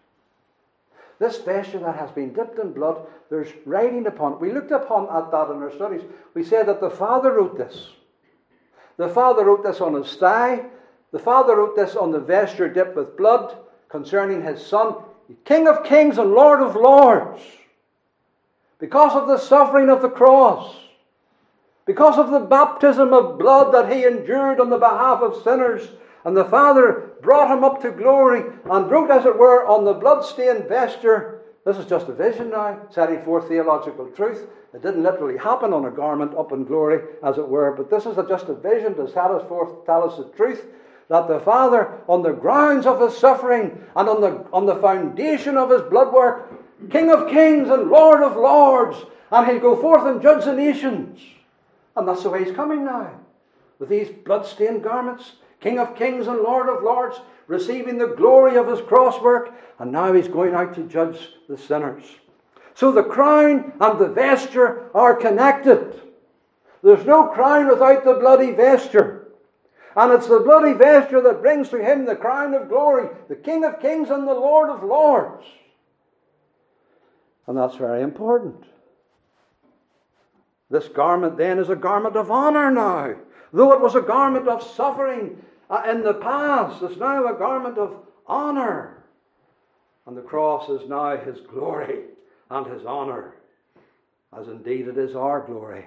This 1.18 1.38
vesture 1.38 1.78
that 1.78 1.96
has 1.96 2.10
been 2.10 2.32
dipped 2.32 2.58
in 2.58 2.72
blood, 2.72 3.06
there's 3.30 3.48
writing 3.64 4.06
upon 4.06 4.32
it. 4.32 4.40
We 4.40 4.52
looked 4.52 4.72
upon 4.72 5.04
at 5.04 5.30
that 5.30 5.50
in 5.50 5.62
our 5.62 5.72
studies. 5.72 6.02
We 6.34 6.44
said 6.44 6.66
that 6.66 6.80
the 6.80 6.90
Father 6.90 7.32
wrote 7.32 7.56
this. 7.56 7.90
The 8.96 9.08
Father 9.08 9.44
wrote 9.44 9.62
this 9.62 9.80
on 9.80 9.94
his 9.94 10.14
thigh. 10.16 10.64
The 11.12 11.18
Father 11.18 11.56
wrote 11.56 11.76
this 11.76 11.94
on 11.94 12.10
the 12.10 12.20
vesture 12.20 12.68
dipped 12.68 12.96
with 12.96 13.16
blood 13.16 13.56
concerning 13.88 14.42
his 14.42 14.64
Son, 14.64 14.96
King 15.44 15.68
of 15.68 15.84
kings 15.84 16.18
and 16.18 16.32
Lord 16.32 16.60
of 16.60 16.74
lords. 16.74 17.40
Because 18.78 19.14
of 19.14 19.28
the 19.28 19.38
suffering 19.38 19.88
of 19.88 20.02
the 20.02 20.10
cross, 20.10 20.76
because 21.86 22.18
of 22.18 22.30
the 22.30 22.40
baptism 22.40 23.12
of 23.12 23.38
blood 23.38 23.72
that 23.72 23.92
he 23.92 24.04
endured 24.04 24.60
on 24.60 24.70
the 24.70 24.78
behalf 24.78 25.20
of 25.20 25.42
sinners, 25.42 25.88
and 26.24 26.37
the 26.37 26.44
Father 26.44 27.12
brought 27.20 27.50
him 27.50 27.64
up 27.64 27.82
to 27.82 27.90
glory 27.90 28.44
and 28.64 28.90
wrote, 28.90 29.10
as 29.10 29.26
it 29.26 29.38
were, 29.38 29.66
on 29.66 29.84
the 29.84 29.92
blood-stained 29.92 30.68
vesture. 30.68 31.42
This 31.64 31.76
is 31.78 31.87
just 31.87 32.08
a 32.08 32.12
vision 32.12 32.50
now, 32.50 32.80
setting 32.90 33.22
forth 33.22 33.48
theological 33.48 34.06
truth. 34.08 34.46
It 34.74 34.82
didn't 34.82 35.02
literally 35.02 35.38
happen 35.38 35.72
on 35.72 35.84
a 35.84 35.90
garment 35.90 36.37
up 36.37 36.52
in 36.52 36.64
glory, 36.64 37.00
as 37.22 37.38
it 37.38 37.48
were, 37.48 37.72
but 37.72 37.90
this 37.90 38.06
is 38.06 38.18
a, 38.18 38.26
just 38.26 38.48
a 38.48 38.54
vision 38.54 38.94
to 38.96 39.06
set 39.08 39.30
us 39.30 39.46
forth, 39.48 39.87
tell 39.87 40.08
us 40.08 40.18
the 40.18 40.24
truth 40.37 40.64
that 41.08 41.28
the 41.28 41.40
Father, 41.40 42.00
on 42.08 42.22
the 42.22 42.32
grounds 42.32 42.87
of 42.87 43.00
his 43.00 43.16
suffering 43.16 43.78
and 43.94 44.08
on 44.08 44.20
the, 44.20 44.46
on 44.52 44.66
the 44.66 44.76
foundation 44.76 45.56
of 45.56 45.70
his 45.70 45.82
blood 45.82 46.12
work, 46.12 46.50
King 46.90 47.10
of 47.10 47.30
kings 47.30 47.68
and 47.68 47.90
Lord 47.90 48.22
of 48.22 48.37
lords, 48.37 48.98
and 49.30 49.46
he'll 49.46 49.60
go 49.60 49.76
forth 49.76 50.06
and 50.06 50.20
judge 50.20 50.44
the 50.44 50.52
nations. 50.52 51.20
And 51.96 52.08
that's 52.08 52.22
the 52.22 52.30
way 52.30 52.44
he's 52.44 52.54
coming 52.54 52.84
now, 52.84 53.20
with 53.78 53.88
these 53.88 54.08
blood-stained 54.08 54.82
garments 54.82 55.32
King 55.64 55.79
of 55.79 55.96
kings 55.96 56.27
and 56.27 56.40
Lord 56.40 56.68
of 56.68 56.85
lords, 56.85 57.18
receiving 57.46 57.96
the 57.96 58.09
glory 58.09 58.57
of 58.57 58.68
his 58.68 58.83
cross 58.83 59.18
work, 59.22 59.55
and 59.79 59.90
now 59.90 60.12
he's 60.12 60.29
going 60.29 60.53
out 60.53 60.74
to 60.74 60.83
judge 60.83 61.31
the 61.48 61.57
sinners. 61.57 62.05
So 62.74 62.92
the 62.92 63.03
crown 63.03 63.72
and 63.81 63.98
the 63.98 64.09
vesture 64.09 64.90
are 64.94 65.16
connected. 65.16 66.03
There's 66.83 67.07
no 67.07 67.29
crown 67.29 67.68
without 67.68 68.05
the 68.05 68.12
bloody 68.12 68.50
vesture. 68.50 69.29
And 69.96 70.12
it's 70.12 70.27
the 70.27 70.40
bloody 70.40 70.74
vesture 70.74 71.22
that 71.22 71.40
brings 71.40 71.70
to 71.70 71.83
him 71.83 72.05
the 72.05 72.14
crown 72.14 72.53
of 72.53 72.68
glory, 72.68 73.09
the 73.31 73.37
King 73.37 73.64
of 73.64 73.81
kings 73.81 74.11
and 74.11 74.29
the 74.29 74.35
Lord 74.35 74.68
of 74.68 74.85
lords. 74.85 75.46
And 77.46 77.57
that's 77.57 77.77
very 77.77 78.03
important. 78.03 78.64
This 80.68 80.88
garment 80.88 81.38
then 81.38 81.59
is 81.59 81.70
a 81.70 81.77
garment 81.77 82.16
of 82.16 82.31
honor 82.31 82.70
now. 82.70 83.14
Though 83.55 83.72
it 83.72 83.81
was 83.81 83.94
a 83.94 84.03
garment 84.03 84.46
of 84.46 84.62
suffering 84.62 85.40
Uh, 85.70 85.83
in 85.90 86.03
the 86.03 86.14
past 86.14 86.83
is 86.83 86.96
now 86.96 87.27
a 87.27 87.38
garment 87.38 87.79
of 87.79 87.96
honor. 88.27 89.05
And 90.07 90.16
the 90.16 90.22
cross 90.22 90.68
is 90.68 90.88
now 90.88 91.16
his 91.16 91.40
glory 91.40 92.00
and 92.50 92.66
his 92.66 92.85
honor, 92.85 93.35
as 94.38 94.48
indeed 94.48 94.88
it 94.88 94.98
is 94.98 95.16
our 95.16 95.40
glory 95.40 95.87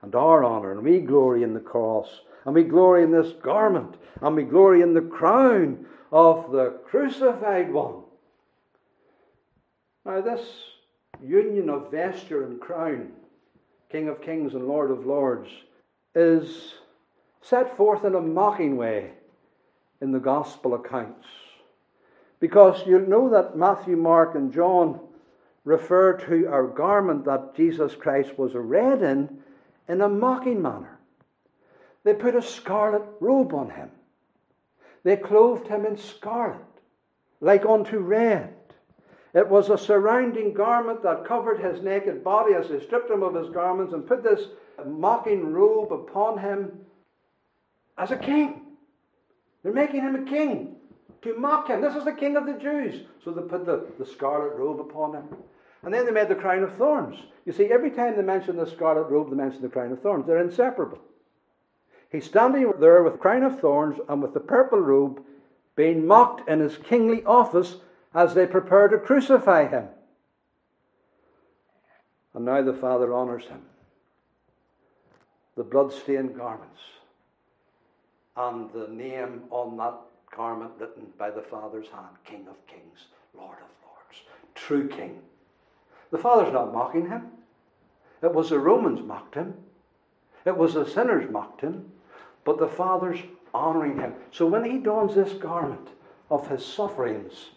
and 0.00 0.14
our 0.14 0.42
honor. 0.42 0.72
And 0.72 0.82
we 0.82 1.00
glory 1.00 1.42
in 1.42 1.52
the 1.52 1.60
cross, 1.60 2.08
and 2.44 2.54
we 2.54 2.64
glory 2.64 3.02
in 3.02 3.10
this 3.10 3.32
garment, 3.42 3.96
and 4.20 4.34
we 4.34 4.44
glory 4.44 4.80
in 4.80 4.94
the 4.94 5.02
crown 5.02 5.84
of 6.10 6.50
the 6.50 6.80
crucified 6.86 7.72
one. 7.72 8.02
Now, 10.04 10.20
this 10.20 10.40
union 11.22 11.70
of 11.70 11.90
vesture 11.90 12.44
and 12.44 12.60
crown, 12.60 13.12
King 13.90 14.08
of 14.08 14.22
kings 14.22 14.54
and 14.54 14.66
Lord 14.66 14.90
of 14.90 15.06
lords, 15.06 15.50
is 16.14 16.74
set 17.42 17.76
forth 17.76 18.04
in 18.04 18.14
a 18.14 18.20
mocking 18.20 18.76
way 18.76 19.10
in 20.00 20.12
the 20.12 20.20
gospel 20.20 20.74
accounts. 20.74 21.26
Because 22.40 22.86
you 22.86 22.98
know 23.00 23.28
that 23.30 23.56
Matthew, 23.56 23.96
Mark, 23.96 24.34
and 24.34 24.52
John 24.52 25.00
refer 25.64 26.14
to 26.14 26.46
our 26.46 26.66
garment 26.66 27.24
that 27.24 27.54
Jesus 27.54 27.94
Christ 27.94 28.38
was 28.38 28.54
arrayed 28.54 29.02
in 29.02 29.38
in 29.88 30.00
a 30.00 30.08
mocking 30.08 30.62
manner. 30.62 30.98
They 32.04 32.14
put 32.14 32.34
a 32.34 32.42
scarlet 32.42 33.02
robe 33.20 33.52
on 33.52 33.70
him. 33.70 33.90
They 35.04 35.16
clothed 35.16 35.68
him 35.68 35.84
in 35.84 35.96
scarlet, 35.96 36.58
like 37.40 37.64
unto 37.64 37.98
red. 37.98 38.54
It 39.34 39.48
was 39.48 39.70
a 39.70 39.78
surrounding 39.78 40.52
garment 40.52 41.02
that 41.02 41.24
covered 41.24 41.58
his 41.58 41.82
naked 41.82 42.22
body 42.22 42.54
as 42.54 42.68
they 42.68 42.80
stripped 42.80 43.10
him 43.10 43.22
of 43.22 43.34
his 43.34 43.48
garments 43.50 43.92
and 43.92 44.06
put 44.06 44.22
this 44.22 44.48
mocking 44.84 45.52
robe 45.52 45.92
upon 45.92 46.38
him 46.38 46.72
as 47.98 48.10
a 48.10 48.16
king. 48.16 48.62
They're 49.62 49.72
making 49.72 50.02
him 50.02 50.14
a 50.14 50.24
king 50.28 50.76
to 51.22 51.36
mock 51.36 51.68
him. 51.68 51.80
This 51.80 51.94
is 51.94 52.04
the 52.04 52.12
king 52.12 52.36
of 52.36 52.46
the 52.46 52.54
Jews. 52.54 53.02
So 53.24 53.30
they 53.30 53.42
put 53.42 53.64
the, 53.64 53.86
the 53.98 54.06
scarlet 54.06 54.56
robe 54.56 54.80
upon 54.80 55.14
him. 55.14 55.28
And 55.84 55.92
then 55.92 56.04
they 56.06 56.12
made 56.12 56.28
the 56.28 56.34
crown 56.34 56.62
of 56.62 56.76
thorns. 56.76 57.16
You 57.44 57.52
see, 57.52 57.66
every 57.66 57.90
time 57.90 58.16
they 58.16 58.22
mention 58.22 58.56
the 58.56 58.66
scarlet 58.66 59.08
robe, 59.08 59.30
they 59.30 59.36
mention 59.36 59.62
the 59.62 59.68
crown 59.68 59.92
of 59.92 60.00
thorns. 60.00 60.26
They're 60.26 60.38
inseparable. 60.38 60.98
He's 62.10 62.24
standing 62.24 62.70
there 62.78 63.02
with 63.02 63.14
the 63.14 63.18
crown 63.18 63.42
of 63.42 63.60
thorns 63.60 63.98
and 64.08 64.22
with 64.22 64.34
the 64.34 64.40
purple 64.40 64.78
robe, 64.78 65.22
being 65.74 66.06
mocked 66.06 66.48
in 66.48 66.60
his 66.60 66.76
kingly 66.76 67.24
office 67.24 67.76
as 68.14 68.34
they 68.34 68.46
prepare 68.46 68.88
to 68.88 68.98
crucify 68.98 69.66
him. 69.66 69.88
And 72.34 72.44
now 72.44 72.62
the 72.62 72.74
Father 72.74 73.14
honours 73.14 73.44
him. 73.44 73.62
The 75.56 75.64
blood-stained 75.64 76.36
garments 76.36 76.80
and 78.36 78.72
the 78.72 78.88
name 78.88 79.42
on 79.50 79.76
that 79.76 79.94
garment 80.34 80.72
written 80.78 81.06
by 81.18 81.30
the 81.30 81.42
Father's 81.42 81.88
hand 81.88 82.16
King 82.24 82.46
of 82.48 82.66
Kings, 82.66 83.06
Lord 83.36 83.58
of 83.58 83.70
Lords, 83.84 84.22
true 84.54 84.88
King. 84.88 85.18
The 86.10 86.18
Father's 86.18 86.52
not 86.52 86.72
mocking 86.72 87.08
him. 87.08 87.28
It 88.22 88.32
was 88.32 88.50
the 88.50 88.58
Romans 88.58 89.00
mocked 89.02 89.34
him, 89.34 89.54
it 90.44 90.56
was 90.56 90.74
the 90.74 90.88
sinners 90.88 91.30
mocked 91.30 91.60
him, 91.60 91.90
but 92.44 92.58
the 92.58 92.68
Father's 92.68 93.18
honouring 93.54 93.98
him. 93.98 94.14
So 94.30 94.46
when 94.46 94.64
he 94.64 94.78
dons 94.78 95.14
this 95.14 95.32
garment 95.34 95.88
of 96.30 96.48
his 96.48 96.64
sufferings, 96.64 97.50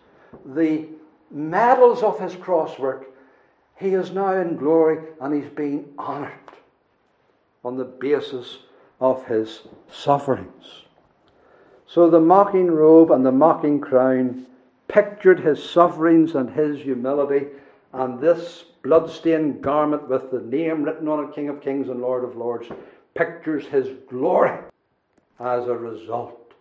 the 0.45 0.87
medals 1.31 2.03
of 2.03 2.19
his 2.19 2.33
crosswork, 2.33 3.05
he 3.77 3.89
is 3.89 4.11
now 4.11 4.33
in 4.33 4.55
glory 4.55 4.99
and 5.19 5.33
he's 5.33 5.51
being 5.51 5.93
honoured 5.97 6.31
on 7.63 7.77
the 7.77 7.85
basis 7.85 8.59
of 9.11 9.25
his 9.27 9.61
sufferings. 9.91 10.83
So 11.85 12.09
the 12.09 12.19
mocking 12.19 12.71
robe 12.71 13.11
and 13.11 13.23
the 13.23 13.31
mocking 13.31 13.79
crown 13.79 14.47
pictured 14.87 15.39
his 15.39 15.63
sufferings 15.63 16.33
and 16.33 16.49
his 16.49 16.81
humility, 16.81 17.47
and 17.93 18.19
this 18.19 18.65
bloodstained 18.83 19.61
garment 19.61 20.09
with 20.09 20.31
the 20.31 20.41
name 20.41 20.83
written 20.83 21.07
on 21.07 21.23
it, 21.23 21.35
King 21.35 21.49
of 21.49 21.61
Kings 21.61 21.87
and 21.89 22.01
Lord 22.01 22.23
of 22.23 22.35
Lords, 22.35 22.67
pictures 23.13 23.67
his 23.67 23.89
glory 24.09 24.59
as 25.39 25.67
a 25.67 25.75
result 25.75 26.53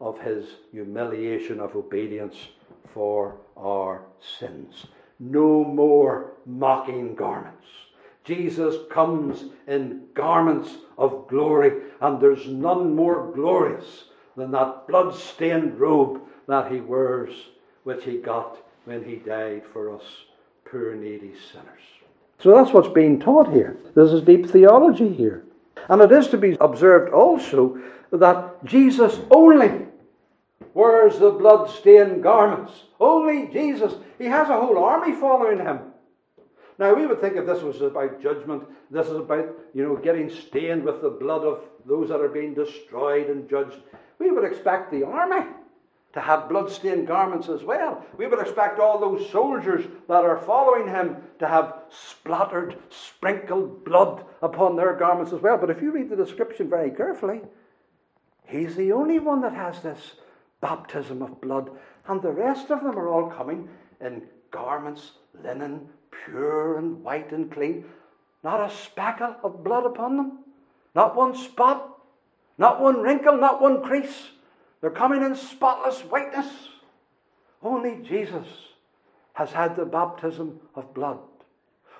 of 0.00 0.20
his 0.20 0.44
humiliation 0.72 1.60
of 1.60 1.76
obedience 1.76 2.36
for 2.92 3.36
our 3.56 4.02
sins. 4.38 4.86
No 5.20 5.64
more 5.64 6.32
mocking 6.44 7.14
garments. 7.14 7.66
Jesus 8.24 8.76
comes 8.90 9.44
in 9.66 10.02
garments 10.14 10.70
of 10.96 11.28
glory, 11.28 11.82
and 12.00 12.20
there's 12.20 12.46
none 12.48 12.94
more 12.94 13.30
glorious 13.34 14.04
than 14.36 14.50
that 14.52 14.88
blood-stained 14.88 15.78
robe 15.78 16.20
that 16.48 16.72
he 16.72 16.80
wears, 16.80 17.34
which 17.84 18.04
he 18.04 18.18
got 18.18 18.58
when 18.86 19.04
he 19.04 19.16
died 19.16 19.62
for 19.72 19.94
us, 19.94 20.02
poor 20.64 20.94
needy 20.94 21.34
sinners. 21.52 21.82
So 22.38 22.54
that's 22.54 22.72
what's 22.72 22.88
being 22.88 23.20
taught 23.20 23.52
here. 23.52 23.76
This 23.94 24.10
is 24.10 24.22
deep 24.22 24.48
theology 24.48 25.12
here. 25.12 25.44
And 25.88 26.00
it 26.02 26.10
is 26.10 26.28
to 26.28 26.38
be 26.38 26.56
observed 26.60 27.12
also 27.12 27.78
that 28.10 28.64
Jesus 28.64 29.20
only 29.30 29.86
wears 30.72 31.18
the 31.18 31.30
blood-stained 31.30 32.22
garments. 32.22 32.72
Only 32.98 33.48
Jesus. 33.52 33.94
He 34.18 34.24
has 34.26 34.48
a 34.48 34.60
whole 34.60 34.78
army 34.78 35.14
following 35.14 35.58
him. 35.58 35.78
Now, 36.78 36.94
we 36.94 37.06
would 37.06 37.20
think 37.20 37.36
if 37.36 37.46
this 37.46 37.62
was 37.62 37.80
about 37.80 38.20
judgment, 38.20 38.64
this 38.90 39.06
is 39.06 39.16
about, 39.16 39.48
you 39.74 39.84
know, 39.84 39.96
getting 39.96 40.28
stained 40.28 40.84
with 40.84 41.02
the 41.02 41.10
blood 41.10 41.44
of 41.44 41.60
those 41.86 42.08
that 42.08 42.20
are 42.20 42.28
being 42.28 42.54
destroyed 42.54 43.28
and 43.28 43.48
judged. 43.48 43.76
We 44.18 44.30
would 44.30 44.44
expect 44.44 44.90
the 44.90 45.04
army 45.04 45.46
to 46.14 46.20
have 46.20 46.48
blood-stained 46.48 47.06
garments 47.06 47.48
as 47.48 47.62
well. 47.62 48.04
We 48.16 48.26
would 48.26 48.40
expect 48.40 48.78
all 48.78 48.98
those 48.98 49.28
soldiers 49.30 49.84
that 50.08 50.24
are 50.24 50.38
following 50.38 50.88
him 50.88 51.16
to 51.40 51.48
have 51.48 51.74
splattered, 51.90 52.76
sprinkled 52.90 53.84
blood 53.84 54.24
upon 54.40 54.76
their 54.76 54.94
garments 54.94 55.32
as 55.32 55.40
well. 55.40 55.58
But 55.58 55.70
if 55.70 55.82
you 55.82 55.90
read 55.90 56.08
the 56.08 56.16
description 56.16 56.70
very 56.70 56.90
carefully, 56.90 57.40
he's 58.46 58.76
the 58.76 58.92
only 58.92 59.18
one 59.18 59.40
that 59.42 59.54
has 59.54 59.80
this 59.80 60.14
baptism 60.60 61.20
of 61.20 61.40
blood, 61.40 61.70
and 62.06 62.22
the 62.22 62.32
rest 62.32 62.70
of 62.70 62.82
them 62.82 62.96
are 62.96 63.08
all 63.08 63.28
coming 63.28 63.68
in 64.00 64.22
garments, 64.50 65.12
linen, 65.42 65.88
pure 66.24 66.78
and 66.78 67.02
white 67.02 67.32
and 67.32 67.50
clean. 67.50 67.84
Not 68.42 68.60
a 68.60 68.74
speckle 68.74 69.36
of 69.42 69.64
blood 69.64 69.86
upon 69.86 70.16
them, 70.16 70.38
not 70.94 71.16
one 71.16 71.36
spot, 71.36 71.98
not 72.58 72.80
one 72.80 73.00
wrinkle, 73.00 73.36
not 73.38 73.60
one 73.60 73.82
crease. 73.82 74.30
They're 74.80 74.90
coming 74.90 75.22
in 75.22 75.34
spotless 75.34 76.00
whiteness. 76.02 76.68
Only 77.62 78.02
Jesus 78.02 78.46
has 79.32 79.50
had 79.52 79.76
the 79.76 79.86
baptism 79.86 80.60
of 80.74 80.94
blood. 80.94 81.18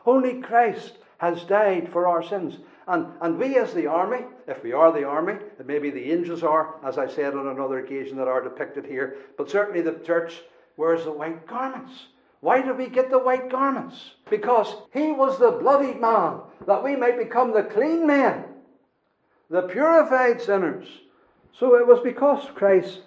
Only 0.07 0.43
Christ 0.43 0.99
has 1.19 1.45
died 1.45 1.91
for 1.91 2.07
our 2.07 2.23
sins. 2.23 2.59
And, 2.87 3.07
and 3.23 3.39
we, 3.39 3.57
as 3.57 3.73
the 3.73 3.87
army, 3.87 4.27
if 4.47 4.63
we 4.63 4.73
are 4.73 4.93
the 4.93 5.05
army, 5.05 5.37
and 5.59 5.67
maybe 5.67 5.91
the 5.91 6.13
angels 6.13 6.43
are, 6.43 6.75
as 6.85 6.99
I 6.99 7.09
said 7.09 7.35
on 7.35 7.47
another 7.49 7.79
occasion, 7.79 8.19
that 8.19 8.29
are 8.29 8.43
depicted 8.43 8.85
here, 8.85 9.17
but 9.39 9.51
certainly 9.51 9.81
the 9.81 9.99
church 10.05 10.43
wears 10.77 11.05
the 11.05 11.13
white 11.13 11.47
garments. 11.47 12.09
Why 12.45 12.61
do 12.61 12.75
we 12.75 12.89
get 12.89 13.09
the 13.09 13.19
white 13.19 13.49
garments? 13.49 14.11
Because 14.29 14.77
he 14.93 15.13
was 15.13 15.39
the 15.39 15.53
bloodied 15.53 15.99
man, 15.99 16.41
that 16.67 16.85
we 16.85 16.95
might 16.95 17.17
become 17.17 17.55
the 17.55 17.63
clean 17.63 18.07
men, 18.07 18.45
the 19.49 19.63
purified 19.63 20.43
sinners. 20.43 20.87
So 21.59 21.77
it 21.77 21.87
was 21.87 22.01
because 22.01 22.47
Christ 22.55 23.01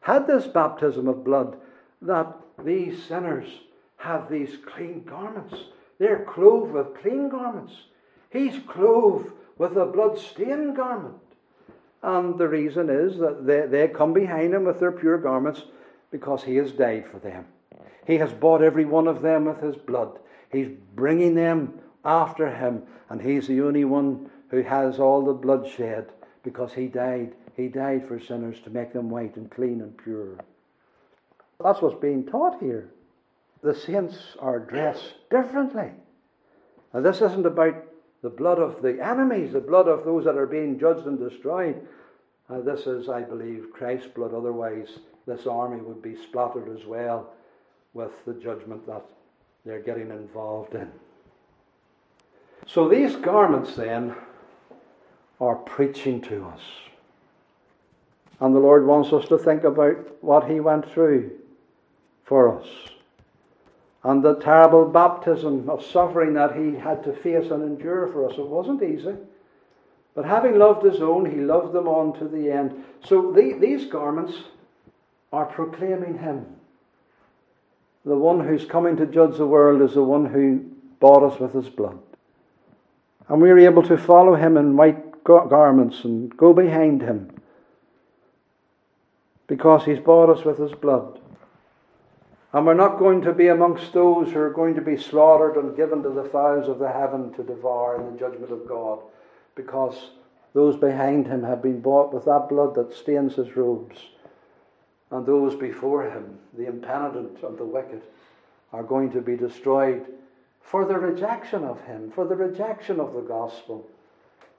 had 0.00 0.26
this 0.26 0.46
baptism 0.46 1.08
of 1.08 1.24
blood 1.24 1.56
that 2.02 2.36
these 2.62 3.02
sinners 3.02 3.48
have 3.96 4.30
these 4.30 4.58
clean 4.66 5.04
garments. 5.04 5.54
They're 5.98 6.26
clothed 6.26 6.72
with 6.72 7.00
clean 7.00 7.30
garments. 7.30 7.72
He's 8.28 8.58
clothed 8.68 9.32
with 9.56 9.74
a 9.78 9.86
blood-stained 9.86 10.76
garment. 10.76 11.16
And 12.02 12.36
the 12.36 12.48
reason 12.48 12.90
is 12.90 13.16
that 13.20 13.46
they, 13.46 13.66
they 13.66 13.88
come 13.88 14.12
behind 14.12 14.52
him 14.52 14.64
with 14.64 14.80
their 14.80 14.92
pure 14.92 15.16
garments 15.16 15.62
because 16.10 16.44
he 16.44 16.56
has 16.56 16.72
died 16.72 17.06
for 17.10 17.18
them. 17.18 17.46
He 18.06 18.18
has 18.18 18.32
bought 18.32 18.62
every 18.62 18.84
one 18.84 19.06
of 19.06 19.22
them 19.22 19.44
with 19.44 19.60
his 19.60 19.76
blood. 19.76 20.18
He's 20.50 20.68
bringing 20.94 21.34
them 21.34 21.80
after 22.04 22.50
him, 22.54 22.82
and 23.08 23.20
he's 23.20 23.46
the 23.46 23.62
only 23.62 23.84
one 23.84 24.30
who 24.48 24.62
has 24.62 24.98
all 24.98 25.24
the 25.24 25.32
blood 25.32 25.68
shed 25.68 26.10
because 26.42 26.72
he 26.72 26.88
died. 26.88 27.34
He 27.56 27.68
died 27.68 28.08
for 28.08 28.18
sinners 28.18 28.60
to 28.64 28.70
make 28.70 28.92
them 28.92 29.08
white 29.08 29.36
and 29.36 29.50
clean 29.50 29.80
and 29.80 29.96
pure. 29.96 30.38
That's 31.62 31.80
what's 31.80 32.00
being 32.00 32.26
taught 32.26 32.60
here. 32.60 32.90
The 33.62 33.74
saints 33.74 34.36
are 34.40 34.58
dressed 34.58 35.14
differently. 35.30 35.92
Now, 36.92 37.00
this 37.00 37.22
isn't 37.22 37.46
about 37.46 37.76
the 38.22 38.30
blood 38.30 38.58
of 38.58 38.82
the 38.82 39.00
enemies, 39.04 39.52
the 39.52 39.60
blood 39.60 39.86
of 39.86 40.04
those 40.04 40.24
that 40.24 40.36
are 40.36 40.46
being 40.46 40.78
judged 40.78 41.06
and 41.06 41.18
destroyed. 41.18 41.86
Uh, 42.50 42.60
this 42.60 42.86
is, 42.86 43.08
I 43.08 43.22
believe, 43.22 43.72
Christ's 43.72 44.08
blood. 44.08 44.34
Otherwise, 44.34 44.98
this 45.26 45.46
army 45.46 45.80
would 45.80 46.02
be 46.02 46.16
splattered 46.16 46.68
as 46.76 46.84
well 46.84 47.32
with 47.94 48.12
the 48.24 48.34
judgment 48.34 48.86
that 48.86 49.04
they're 49.64 49.82
getting 49.82 50.10
involved 50.10 50.74
in. 50.74 50.90
So 52.66 52.88
these 52.88 53.16
garments 53.16 53.74
then 53.74 54.14
are 55.40 55.56
preaching 55.56 56.20
to 56.22 56.46
us. 56.46 56.60
And 58.40 58.54
the 58.54 58.60
Lord 58.60 58.86
wants 58.86 59.12
us 59.12 59.28
to 59.28 59.38
think 59.38 59.64
about 59.64 60.22
what 60.22 60.50
He 60.50 60.60
went 60.60 60.90
through 60.90 61.32
for 62.24 62.58
us 62.58 62.66
and 64.04 64.22
the 64.22 64.34
terrible 64.36 64.86
baptism 64.86 65.68
of 65.70 65.84
suffering 65.84 66.34
that 66.34 66.56
He 66.56 66.74
had 66.74 67.04
to 67.04 67.12
face 67.12 67.50
and 67.50 67.62
endure 67.62 68.08
for 68.08 68.28
us. 68.28 68.36
It 68.36 68.46
wasn't 68.46 68.82
easy. 68.82 69.14
But 70.14 70.24
having 70.24 70.58
loved 70.58 70.84
His 70.84 71.00
own, 71.00 71.30
He 71.30 71.40
loved 71.40 71.72
them 71.72 71.86
on 71.86 72.18
to 72.18 72.26
the 72.26 72.50
end. 72.50 72.84
So 73.04 73.32
the, 73.32 73.56
these 73.60 73.86
garments 73.86 74.34
are 75.32 75.46
proclaiming 75.46 76.18
Him. 76.18 76.46
The 78.04 78.16
one 78.16 78.46
who's 78.46 78.64
coming 78.64 78.96
to 78.96 79.06
judge 79.06 79.36
the 79.36 79.46
world 79.46 79.80
is 79.80 79.94
the 79.94 80.02
one 80.02 80.26
who 80.26 80.64
bought 80.98 81.22
us 81.22 81.38
with 81.38 81.52
his 81.52 81.68
blood. 81.68 81.98
And 83.28 83.40
we 83.40 83.50
are 83.50 83.58
able 83.58 83.82
to 83.84 83.96
follow 83.96 84.34
him 84.34 84.56
in 84.56 84.76
white 84.76 85.22
garments 85.24 86.04
and 86.04 86.36
go 86.36 86.52
behind 86.52 87.02
him 87.02 87.30
because 89.46 89.84
he's 89.84 90.00
bought 90.00 90.30
us 90.30 90.44
with 90.44 90.58
his 90.58 90.72
blood. 90.72 91.20
And 92.52 92.66
we're 92.66 92.74
not 92.74 92.98
going 92.98 93.22
to 93.22 93.32
be 93.32 93.46
amongst 93.48 93.92
those 93.92 94.32
who 94.32 94.40
are 94.40 94.50
going 94.50 94.74
to 94.74 94.80
be 94.80 94.96
slaughtered 94.96 95.56
and 95.56 95.76
given 95.76 96.02
to 96.02 96.10
the 96.10 96.24
fowls 96.24 96.68
of 96.68 96.78
the 96.78 96.90
heaven 96.90 97.32
to 97.34 97.42
devour 97.42 97.96
in 97.96 98.12
the 98.12 98.18
judgment 98.18 98.52
of 98.52 98.68
God, 98.68 99.00
because 99.54 100.10
those 100.52 100.76
behind 100.76 101.26
him 101.26 101.42
have 101.44 101.62
been 101.62 101.80
bought 101.80 102.12
with 102.12 102.24
that 102.24 102.48
blood 102.48 102.74
that 102.74 102.94
stains 102.94 103.36
his 103.36 103.56
robes 103.56 103.98
and 105.12 105.26
those 105.26 105.54
before 105.54 106.10
him, 106.10 106.38
the 106.56 106.66
impenitent 106.66 107.42
and 107.42 107.56
the 107.58 107.64
wicked, 107.64 108.02
are 108.72 108.82
going 108.82 109.10
to 109.12 109.20
be 109.20 109.36
destroyed 109.36 110.06
for 110.62 110.86
the 110.86 110.98
rejection 110.98 111.64
of 111.64 111.80
him, 111.82 112.10
for 112.10 112.26
the 112.26 112.34
rejection 112.34 112.98
of 112.98 113.12
the 113.12 113.20
gospel. 113.20 113.88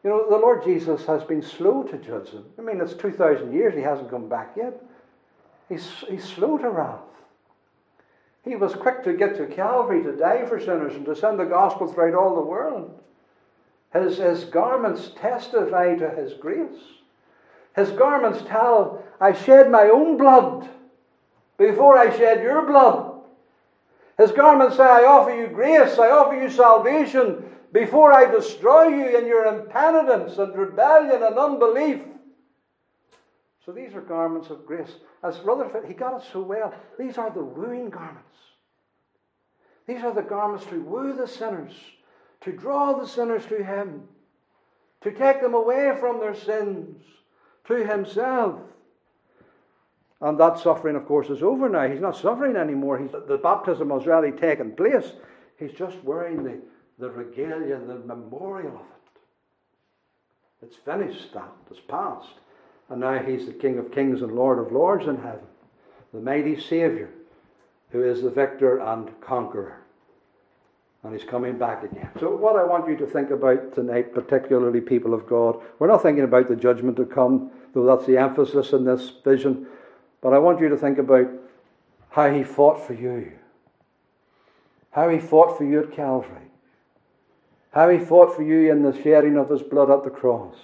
You 0.04 0.12
know, 0.12 0.30
the 0.30 0.38
Lord 0.38 0.64
Jesus 0.64 1.06
has 1.06 1.24
been 1.24 1.42
slow 1.42 1.84
to 1.84 1.98
judge 1.98 2.32
them. 2.32 2.46
I 2.60 2.62
mean, 2.62 2.80
it's 2.80 2.94
2,000 2.94 3.52
years, 3.52 3.74
he 3.74 3.82
hasn't 3.82 4.12
come 4.12 4.30
back 4.30 4.54
yet. 4.56 4.80
He's, 5.70 5.90
he's 6.08 6.24
slow 6.24 6.58
to 6.60 6.70
wrath. 6.70 7.00
He 8.44 8.56
was 8.56 8.76
quick 8.76 9.04
to 9.06 9.14
get 9.14 9.38
to 9.38 9.48
Calvary 9.48 10.04
to 10.04 10.16
die 10.16 10.46
for 10.46 10.60
sinners 10.60 10.94
and 10.96 11.06
to 11.06 11.16
send 11.16 11.40
the 11.40 11.46
gospel 11.46 11.88
throughout 11.88 12.14
all 12.14 12.36
the 12.36 12.42
world. 12.42 13.00
His, 13.94 14.18
his 14.18 14.44
garments 14.44 15.12
testify 15.20 15.96
to 15.96 16.10
his 16.10 16.34
grace. 16.34 16.82
His 17.76 17.92
garments 17.92 18.44
tell, 18.46 19.04
I 19.20 19.34
shed 19.34 19.70
my 19.70 19.90
own 19.90 20.18
blood 20.18 20.70
before 21.58 21.98
I 21.98 22.16
shed 22.16 22.44
your 22.44 22.66
blood. 22.66 23.22
His 24.18 24.32
garments 24.32 24.78
say, 24.78 24.84
I 24.84 25.06
offer 25.06 25.34
you 25.36 25.48
grace, 25.48 25.98
I 25.98 26.12
offer 26.12 26.36
you 26.36 26.50
salvation 26.50 27.46
before 27.72 28.14
I 28.14 28.30
destroy 28.30 28.88
you 28.88 29.18
in 29.18 29.26
your 29.26 29.46
impenitence 29.46 30.38
and 30.38 30.56
rebellion 30.56 31.24
and 31.24 31.38
unbelief. 31.38 32.02
So 33.66 33.72
these 33.72 33.96
are 33.96 34.02
garments 34.02 34.50
of 34.52 34.66
grace. 34.66 34.98
As 35.24 35.40
Rutherford, 35.40 35.86
he 35.86 35.94
got 35.94 36.22
it 36.22 36.28
so 36.32 36.42
well. 36.42 36.74
These 37.00 37.18
are 37.18 37.32
the 37.32 37.44
wooing 37.44 37.90
garments. 37.90 38.38
These 39.88 40.04
are 40.04 40.14
the 40.14 40.22
garments 40.22 40.66
to 40.68 40.82
woo 40.82 41.14
the 41.14 41.28
sinners, 41.28 41.74
to 42.42 42.52
draw 42.52 42.94
the 42.94 43.08
sinners 43.08 43.46
to 43.48 43.64
him, 43.64 44.04
to 45.02 45.12
take 45.12 45.42
them 45.42 45.56
away 45.56 45.96
from 46.00 46.20
their 46.20 46.36
sins 46.36 47.04
to 47.68 47.86
himself. 47.86 48.60
And 50.22 50.40
that 50.40 50.60
suffering, 50.60 50.96
of 50.96 51.06
course, 51.06 51.30
is 51.30 51.44
over 51.44 51.68
now. 51.68 51.88
He's 51.90 52.00
not 52.00 52.16
suffering 52.16 52.56
anymore. 52.56 52.98
He's, 52.98 53.12
the 53.12 53.40
baptism 53.42 53.90
has 53.90 54.08
already 54.08 54.36
taken 54.36 54.72
place. 54.72 55.12
He's 55.58 55.74
just 55.74 56.02
wearing 56.04 56.44
the, 56.44 56.62
the 56.98 57.10
regalia, 57.10 57.80
the 57.80 58.00
memorial 58.00 58.76
of 58.76 58.82
it. 58.82 60.68
It's 60.68 60.78
finished, 60.78 61.34
that. 61.34 61.52
It's 61.70 61.82
past. 61.82 62.30
And 62.90 63.02
now 63.02 63.20
he's 63.20 63.46
the 63.46 63.54
King 63.54 63.78
of 63.80 63.92
kings 63.92 64.22
and 64.22 64.34
Lord 64.34 64.60
of 64.60 64.72
lords 64.72 65.08
in 65.08 65.18
heaven, 65.18 65.46
the 66.14 66.22
mighty 66.22 66.60
Saviour, 66.60 67.10
who 67.90 68.04
is 68.04 68.22
the 68.22 68.30
victor 68.30 68.80
and 68.80 69.10
conqueror. 69.20 69.83
And 71.04 71.14
he's 71.14 71.28
coming 71.28 71.58
back 71.58 71.84
again. 71.84 72.10
So, 72.20 72.34
what 72.34 72.56
I 72.56 72.64
want 72.64 72.88
you 72.88 72.96
to 72.98 73.06
think 73.06 73.30
about 73.30 73.76
tonight, 73.76 74.14
particularly 74.14 74.80
people 74.80 75.14
of 75.14 75.28
God, 75.28 75.60
we're 75.78 75.88
not 75.88 76.02
thinking 76.02 76.24
about 76.24 76.48
the 76.48 76.56
judgment 76.56 76.96
to 76.96 77.06
come, 77.06 77.52
though 77.74 77.86
that's 77.86 78.06
the 78.06 78.18
emphasis 78.18 78.72
in 78.72 78.86
this 78.86 79.12
vision. 79.24 79.68
But 80.22 80.34
I 80.34 80.40
want 80.40 80.62
you 80.62 80.70
to 80.70 80.78
think 80.78 81.00
about 81.00 81.28
how 82.10 82.32
he 82.34 82.44
fought 82.44 82.80
for 82.88 82.94
you, 82.94 83.34
how 84.92 85.10
he 85.10 85.20
fought 85.20 85.58
for 85.58 85.66
you 85.66 85.82
at 85.82 85.92
Calvary, 85.92 86.48
how 87.72 87.90
he 87.90 87.98
fought 87.98 88.34
for 88.34 88.44
you 88.44 88.72
in 88.72 88.84
the 88.84 88.94
shedding 89.04 89.36
of 89.38 89.50
his 89.50 89.62
blood 89.62 89.92
at 89.92 90.06
the 90.06 90.10
cross, 90.10 90.56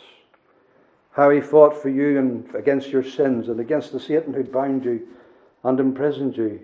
how 1.12 1.30
he 1.32 1.42
fought 1.42 1.76
for 1.76 1.90
you 1.90 2.18
and 2.18 2.56
against 2.56 2.90
your 2.90 3.04
sins 3.04 3.50
and 3.50 3.60
against 3.60 3.92
the 3.92 4.00
Satan 4.00 4.34
who 4.34 4.44
bound 4.44 4.86
you 4.86 5.06
and 5.66 5.82
imprisoned 5.82 6.38
you 6.38 6.62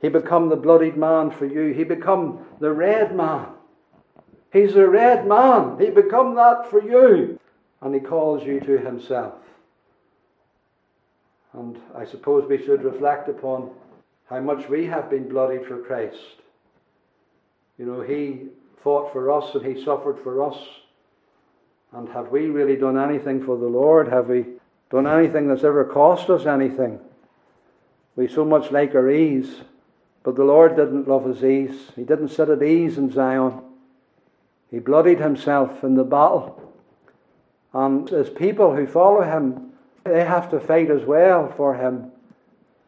he 0.00 0.08
become 0.08 0.48
the 0.48 0.56
bloodied 0.56 0.96
man 0.96 1.30
for 1.30 1.46
you. 1.46 1.72
He 1.72 1.84
become 1.84 2.46
the 2.60 2.72
red 2.72 3.14
man. 3.14 3.46
He's 4.52 4.76
a 4.76 4.88
red 4.88 5.26
man. 5.26 5.78
He 5.78 5.90
become 5.90 6.34
that 6.36 6.70
for 6.70 6.82
you. 6.82 7.38
And 7.80 7.94
he 7.94 8.00
calls 8.00 8.44
you 8.44 8.60
to 8.60 8.78
himself. 8.78 9.34
And 11.52 11.78
I 11.96 12.04
suppose 12.04 12.48
we 12.48 12.64
should 12.64 12.84
reflect 12.84 13.28
upon 13.28 13.70
how 14.28 14.40
much 14.40 14.68
we 14.68 14.86
have 14.86 15.10
been 15.10 15.28
bloodied 15.28 15.66
for 15.66 15.78
Christ. 15.78 16.36
You 17.78 17.86
know, 17.86 18.00
He 18.00 18.48
fought 18.82 19.12
for 19.12 19.30
us 19.30 19.54
and 19.54 19.64
He 19.64 19.82
suffered 19.82 20.18
for 20.22 20.44
us. 20.44 20.58
And 21.92 22.08
have 22.10 22.28
we 22.28 22.46
really 22.46 22.76
done 22.76 22.98
anything 22.98 23.44
for 23.44 23.56
the 23.56 23.66
Lord? 23.66 24.08
Have 24.08 24.28
we 24.28 24.44
done 24.90 25.06
anything 25.06 25.48
that's 25.48 25.64
ever 25.64 25.84
cost 25.84 26.28
us 26.28 26.44
anything? 26.44 27.00
We 28.16 28.28
so 28.28 28.44
much 28.44 28.70
like 28.70 28.94
our 28.94 29.10
ease, 29.10 29.62
but 30.22 30.36
the 30.36 30.44
Lord 30.44 30.76
didn't 30.76 31.08
love 31.08 31.24
his 31.24 31.44
ease. 31.44 31.90
He 31.96 32.04
didn't 32.04 32.28
sit 32.28 32.48
at 32.48 32.62
ease 32.62 32.98
in 32.98 33.10
Zion. 33.10 33.60
He 34.70 34.78
bloodied 34.78 35.20
himself 35.20 35.82
in 35.82 35.94
the 35.94 36.04
battle. 36.04 36.72
And 37.72 38.10
as 38.12 38.28
people 38.30 38.74
who 38.74 38.86
follow 38.86 39.22
him, 39.22 39.72
they 40.04 40.24
have 40.24 40.50
to 40.50 40.60
fight 40.60 40.90
as 40.90 41.04
well 41.04 41.52
for 41.56 41.74
him. 41.74 42.10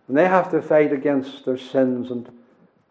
And 0.08 0.16
they 0.16 0.26
have 0.26 0.50
to 0.50 0.60
fight 0.60 0.92
against 0.92 1.44
their 1.44 1.58
sins 1.58 2.10
and 2.10 2.28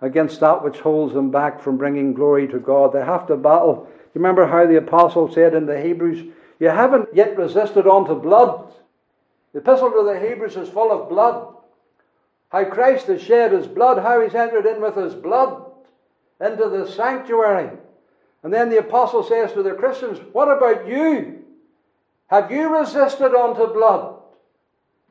against 0.01 0.39
that 0.39 0.63
which 0.63 0.79
holds 0.79 1.13
them 1.13 1.31
back 1.31 1.59
from 1.59 1.77
bringing 1.77 2.13
glory 2.13 2.47
to 2.47 2.59
God. 2.59 2.93
They 2.93 3.03
have 3.03 3.27
to 3.27 3.35
battle. 3.35 3.87
You 3.89 4.21
remember 4.21 4.47
how 4.47 4.65
the 4.65 4.77
apostle 4.77 5.31
said 5.31 5.53
in 5.53 5.65
the 5.65 5.81
Hebrews, 5.81 6.31
You 6.59 6.69
haven't 6.69 7.09
yet 7.13 7.37
resisted 7.37 7.87
unto 7.87 8.15
blood. 8.15 8.73
The 9.53 9.59
epistle 9.59 9.91
to 9.91 10.03
the 10.03 10.19
Hebrews 10.19 10.55
is 10.55 10.69
full 10.69 10.91
of 10.91 11.09
blood. 11.09 11.55
How 12.49 12.65
Christ 12.65 13.07
has 13.07 13.21
shed 13.21 13.51
his 13.51 13.67
blood, 13.67 13.99
how 13.99 14.21
he's 14.21 14.35
entered 14.35 14.65
in 14.65 14.81
with 14.81 14.95
his 14.95 15.13
blood 15.13 15.65
into 16.41 16.69
the 16.69 16.87
sanctuary. 16.87 17.77
And 18.43 18.53
then 18.53 18.69
the 18.69 18.79
apostle 18.79 19.23
says 19.23 19.53
to 19.53 19.63
the 19.63 19.73
Christians, 19.73 20.19
What 20.31 20.49
about 20.49 20.87
you? 20.87 21.43
Have 22.27 22.51
you 22.51 22.75
resisted 22.75 23.33
unto 23.33 23.73
blood? 23.73 24.15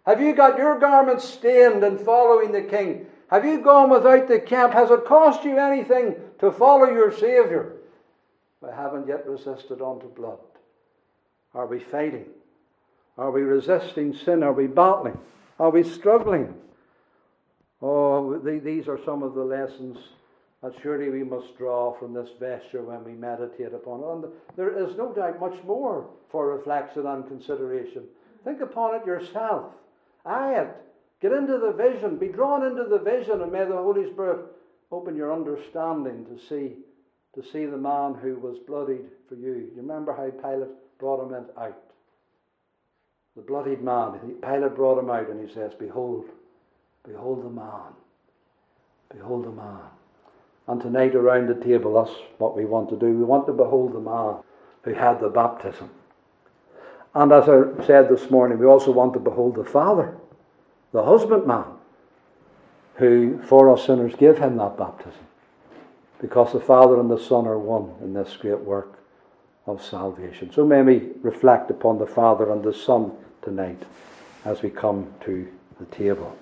Have 0.07 0.21
you 0.21 0.35
got 0.35 0.59
your 0.59 0.79
garments 0.79 1.25
stained 1.25 1.85
in 1.85 1.99
following 1.99 2.53
the 2.53 2.63
king? 2.63 3.07
Have 3.31 3.45
you 3.45 3.61
gone 3.61 3.91
without 3.91 4.27
the 4.27 4.41
camp? 4.41 4.73
Has 4.73 4.91
it 4.91 5.05
cost 5.05 5.45
you 5.45 5.59
anything 5.59 6.17
to 6.41 6.51
follow 6.51 6.91
your 6.91 7.13
Saviour? 7.13 7.75
We 8.63 8.71
haven't 8.71 9.07
yet 9.07 9.29
resisted 9.29 9.83
unto 9.83 10.09
blood. 10.09 10.39
Are 11.55 11.67
we 11.67 11.79
fighting? 11.79 12.27
Are 13.19 13.31
we 13.31 13.43
resisting 13.43 14.15
sin? 14.15 14.43
Are 14.43 14.53
we 14.53 14.67
battling? 14.67 15.19
Are 15.59 15.71
we 15.71 15.83
struggling? 15.83 16.55
Oh, 17.81 18.39
these 18.39 18.89
are 18.89 18.99
some 19.05 19.23
of 19.23 19.35
the 19.35 19.45
lessons 19.45 19.99
that 20.63 20.75
surely 20.83 21.11
we 21.11 21.23
must 21.23 21.57
draw 21.57 21.97
from 21.99 22.13
this 22.13 22.31
vesture 22.41 22.83
when 22.83 23.05
we 23.05 23.13
meditate 23.13 23.73
upon 23.73 24.01
it. 24.01 24.27
And 24.27 24.33
there 24.57 24.77
is 24.77 24.97
no 24.97 25.13
doubt 25.13 25.39
much 25.39 25.63
more 25.65 26.09
for 26.31 26.57
reflection 26.57 27.07
and 27.07 27.29
consideration. 27.29 28.05
Think 28.45 28.61
upon 28.61 28.97
it 28.97 29.07
yourself. 29.07 29.73
Eye 30.27 30.61
it. 30.61 30.69
Get 31.21 31.33
into 31.33 31.59
the 31.59 31.73
vision. 31.73 32.17
Be 32.17 32.29
drawn 32.29 32.67
into 32.67 32.85
the 32.85 32.99
vision, 32.99 33.43
and 33.43 33.53
may 33.53 33.65
the 33.65 33.77
Holy 33.77 34.11
Spirit 34.11 34.47
open 34.91 35.17
your 35.17 35.33
understanding 35.33 36.27
to 36.27 36.39
see 36.49 36.77
to 37.35 37.43
see 37.53 37.67
the 37.67 37.77
man 37.77 38.15
who 38.15 38.37
was 38.37 38.59
bloodied 38.67 39.05
for 39.29 39.35
you. 39.37 39.53
You 39.53 39.73
remember 39.77 40.13
how 40.13 40.31
Pilate 40.31 40.71
brought 40.99 41.25
him 41.25 41.47
out. 41.57 41.79
The 43.37 43.43
bloodied 43.43 43.83
man. 43.83 44.19
Pilate 44.43 44.75
brought 44.75 44.99
him 44.99 45.11
out, 45.11 45.29
and 45.29 45.47
he 45.47 45.55
says, 45.55 45.73
"Behold, 45.79 46.25
behold 47.09 47.45
the 47.45 47.51
man. 47.51 47.95
Behold 49.11 49.45
the 49.45 49.51
man." 49.51 49.81
And 50.67 50.81
tonight 50.81 51.15
around 51.15 51.49
the 51.49 51.55
table, 51.55 51.95
that's 51.95 52.15
what 52.37 52.55
we 52.55 52.67
want 52.67 52.91
to 52.91 52.97
do. 52.97 53.07
We 53.07 53.25
want 53.25 53.47
to 53.47 53.53
behold 53.53 53.95
the 53.95 54.01
man 54.01 54.37
who 54.83 54.93
had 54.93 55.19
the 55.19 55.31
baptism. 55.31 55.91
And 57.15 57.33
as 57.33 57.49
I 57.49 57.85
said 57.85 58.09
this 58.09 58.31
morning, 58.31 58.59
we 58.59 58.67
also 58.67 58.93
want 58.93 59.15
to 59.15 59.19
behold 59.19 59.55
the 59.57 59.65
Father, 59.65 60.17
the 60.93 61.05
husbandman, 61.05 61.65
who 62.97 63.39
for 63.43 63.71
us 63.71 63.87
sinners 63.87 64.15
gave 64.15 64.39
him 64.39 64.57
that 64.59 64.77
baptism. 64.77 65.27
Because 66.21 66.53
the 66.53 66.61
Father 66.61 67.01
and 67.01 67.11
the 67.11 67.19
Son 67.19 67.47
are 67.47 67.59
one 67.59 67.95
in 68.03 68.13
this 68.13 68.37
great 68.37 68.61
work 68.61 68.99
of 69.67 69.83
salvation. 69.83 70.53
So 70.53 70.67
may 70.67 70.83
we 70.83 71.13
reflect 71.23 71.71
upon 71.71 71.99
the 71.99 72.07
Father 72.07 72.51
and 72.51 72.63
the 72.63 72.75
Son 72.75 73.13
tonight 73.41 73.85
as 74.45 74.63
we 74.63 74.71
come 74.71 75.15
to 75.21 75.49
the 75.79 75.87
table. 75.87 76.37